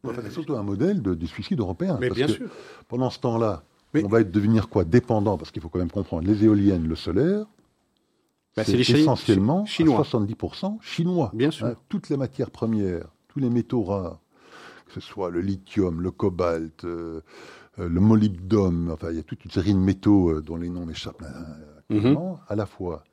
[0.03, 1.97] c'est surtout un modèle de, du suicide européen.
[1.99, 2.47] Mais bien sûr.
[2.87, 3.63] Pendant ce temps-là,
[3.93, 4.85] on va être devenir quoi?
[4.85, 7.45] Dépendant, parce qu'il faut quand même comprendre, les éoliennes, le solaire,
[8.55, 10.01] bah, c'est essentiellement chinois.
[10.01, 11.31] 70% chinois.
[11.33, 11.67] Bien sûr.
[11.67, 14.19] Hein, toutes les matières premières, tous les métaux rares,
[14.87, 17.21] que ce soit le lithium, le cobalt, euh,
[17.79, 20.69] euh, le molybdum, enfin il y a toute une série de métaux euh, dont les
[20.69, 21.23] noms m'échappent
[21.89, 22.17] mhm.
[22.47, 23.03] à la fois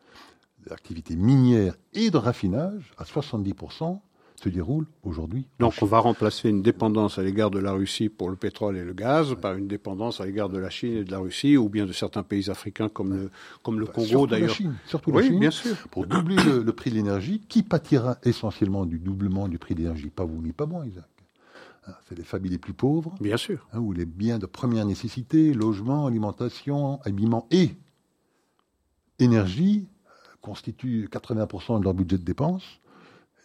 [0.67, 3.99] l'activité minière et de raffinage à 70%
[4.43, 5.47] se déroule aujourd'hui.
[5.59, 8.85] Donc on va remplacer une dépendance à l'égard de la Russie pour le pétrole et
[8.85, 11.69] le gaz par une dépendance à l'égard de la Chine et de la Russie, ou
[11.69, 13.31] bien de certains pays africains comme le,
[13.63, 14.57] comme le bah, Congo d'ailleurs.
[14.87, 15.77] Surtout la Chine, bien sûr.
[15.91, 20.11] Pour doubler le, prix de l'énergie, qui pâtira essentiellement du doublement du prix de l'énergie?
[20.11, 21.05] Pas vous ni pas moi, Isaac.
[21.87, 23.15] Hein, c'est les familles les plus pauvres.
[23.21, 23.67] Bien sûr.
[23.73, 27.71] Hein, ou les biens de première nécessité, logement, alimentation, habillement et
[29.19, 29.87] énergie
[30.41, 32.81] constituent 80% de leur budget de dépenses.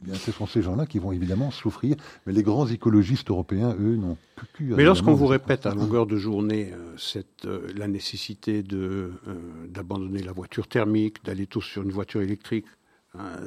[0.01, 1.95] Eh bien, ce sont ces gens-là qui vont évidemment souffrir.
[2.25, 4.17] Mais les grands écologistes européens, eux, n'ont
[4.53, 9.11] plus Mais lorsqu'on vous répète à longueur de journée euh, cette, euh, la nécessité de,
[9.27, 9.33] euh,
[9.67, 12.65] d'abandonner la voiture thermique, d'aller tous sur une voiture électrique,
[13.17, 13.37] hein,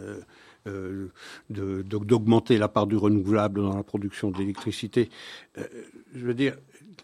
[1.48, 5.08] d'augmenter la part du renouvelable dans la production d'électricité,
[5.56, 6.56] je veux dire,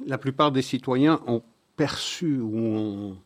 [0.07, 1.43] la plupart des citoyens ont
[1.77, 3.17] perçu ou ont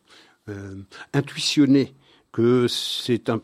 [1.13, 1.93] intuitionné
[2.31, 3.41] que c'est un,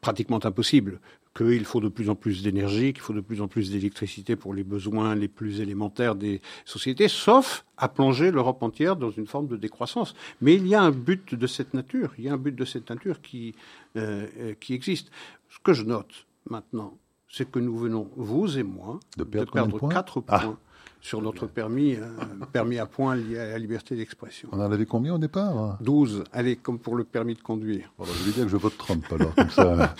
[0.00, 1.00] pratiquement impossible
[1.34, 4.54] qu'il faut de plus en plus d'énergie, qu'il faut de plus en plus d'électricité pour
[4.54, 9.46] les besoins les plus élémentaires des sociétés, sauf à plonger l'Europe entière dans une forme
[9.48, 10.14] de décroissance.
[10.40, 12.64] Mais il y a un but de cette nature, il y a un but de
[12.64, 13.54] cette nature qui,
[13.96, 15.10] euh, euh, qui existe.
[15.48, 20.22] Ce que je note maintenant, c'est que nous venons, vous et moi, de perdre, quatre
[20.28, 20.38] ah.
[20.38, 20.58] points
[21.02, 22.06] sur notre permis, euh,
[22.52, 24.48] permis à point lié à la liberté d'expression.
[24.52, 26.22] On en avait combien au départ 12.
[26.32, 27.92] Allez, comme pour le permis de conduire.
[27.98, 29.94] Bon, je vais dire que je vote Trump alors, comme ça.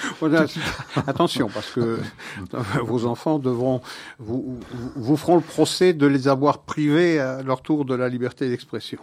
[1.08, 1.98] attention, parce que
[2.84, 3.80] vos enfants devront,
[4.20, 4.60] vous,
[4.94, 9.00] vous, feront le procès de les avoir privés à leur tour de la liberté d'expression.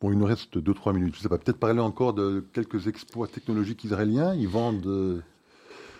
[0.00, 1.14] Bon, il nous reste 2-3 minutes.
[1.16, 4.34] Je sais pas, peut-être parler encore de quelques exploits technologiques israéliens.
[4.34, 4.84] Ils vendent.
[4.86, 5.20] Euh,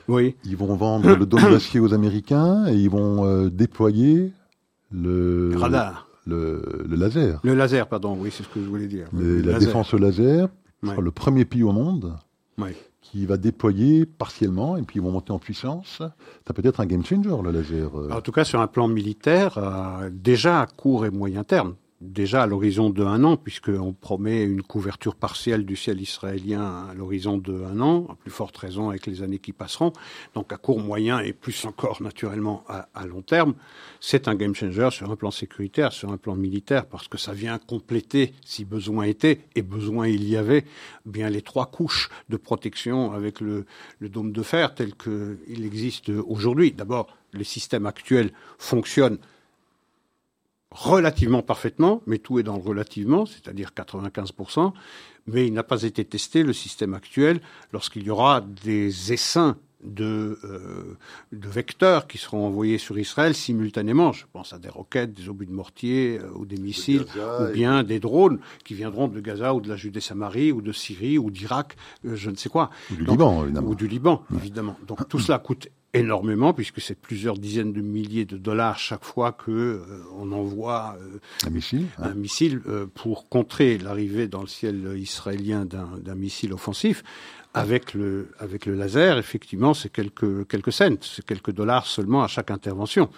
[0.09, 0.35] oui.
[0.45, 4.33] Ils vont vendre le dôme d'acier aux Américains et ils vont euh, déployer
[4.95, 6.09] le radar.
[6.27, 7.41] Le, laser.
[7.45, 9.09] Le laser, pardon, oui, c'est ce que je voulais dire.
[9.13, 10.49] la défense au laser
[10.83, 12.17] sera le premier pays au monde
[13.03, 16.01] qui va déployer partiellement et puis ils vont monter en puissance.
[16.47, 17.91] Ça peut être un game changer, le laser.
[17.99, 18.11] Euh.
[18.11, 21.75] En tout cas, sur un plan militaire, euh, déjà à court et moyen terme
[22.05, 26.95] déjà à l'horizon de un an, puisqu'on promet une couverture partielle du ciel israélien à
[26.95, 29.93] l'horizon de un an, à plus forte raison avec les années qui passeront,
[30.35, 33.55] donc à court, moyen et plus encore naturellement à, long terme,
[34.01, 37.33] c'est un game changer sur un plan sécuritaire, sur un plan militaire, parce que ça
[37.33, 40.65] vient compléter, si besoin était, et besoin il y avait,
[41.07, 43.67] bien les trois couches de protection avec le,
[43.99, 46.73] le dôme de fer tel qu'il existe aujourd'hui.
[46.73, 49.19] D'abord, les systèmes actuels fonctionnent
[50.75, 54.73] relativement parfaitement, mais tout est dans le relativement, c'est-à-dire 95%,
[55.29, 57.41] mais il n'a pas été testé, le système actuel,
[57.73, 60.97] lorsqu'il y aura des essaims de, euh,
[61.33, 64.13] de vecteurs qui seront envoyés sur Israël simultanément.
[64.13, 67.05] Je pense à des roquettes, des obus de mortier euh, ou des missiles,
[67.41, 71.19] ou bien des drones qui viendront de Gaza ou de la Judée-Samarie ou de Syrie
[71.19, 72.71] ou d'Irak, euh, je ne sais quoi.
[72.91, 73.69] Ou du Liban, évidemment.
[73.69, 74.77] Ou du Liban, évidemment.
[74.87, 79.33] Donc tout cela coûte énormément puisque c'est plusieurs dizaines de milliers de dollars chaque fois
[79.33, 79.81] que euh,
[80.17, 80.97] on envoie
[81.47, 82.15] un missile, un hein.
[82.15, 82.61] missile
[82.95, 87.03] pour contrer l'arrivée dans le ciel israélien d'un missile offensif.
[87.57, 92.27] Avec le, avec le laser, effectivement, c'est quelques, quelques cents, c'est quelques dollars seulement à
[92.27, 93.09] chaque intervention.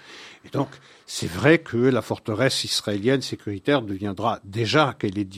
[0.44, 0.68] Et donc,
[1.06, 5.28] c'est vrai que la forteresse israélienne sécuritaire deviendra, déjà qu'elle est,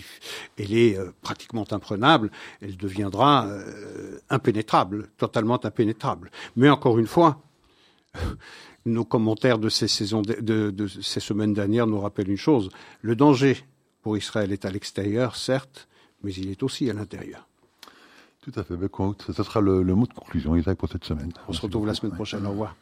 [0.59, 2.31] elle est euh, pratiquement imprenable,
[2.63, 6.31] elle deviendra euh, impénétrable, totalement impénétrable.
[6.57, 7.43] Mais encore une fois,
[8.87, 12.71] nos commentaires de ces saisons, de, de ces semaines dernières nous rappellent une chose.
[13.03, 13.59] Le danger
[14.03, 15.89] pour Israël est à l'extérieur, certes,
[16.23, 17.47] mais il est aussi à l'intérieur.
[18.41, 18.77] Tout à fait.
[18.77, 18.89] Ben,
[19.19, 21.33] ce sera le, mot de conclusion, Isaac, pour cette semaine.
[21.49, 22.47] On se retrouve la semaine prochaine.
[22.47, 22.75] Au revoir.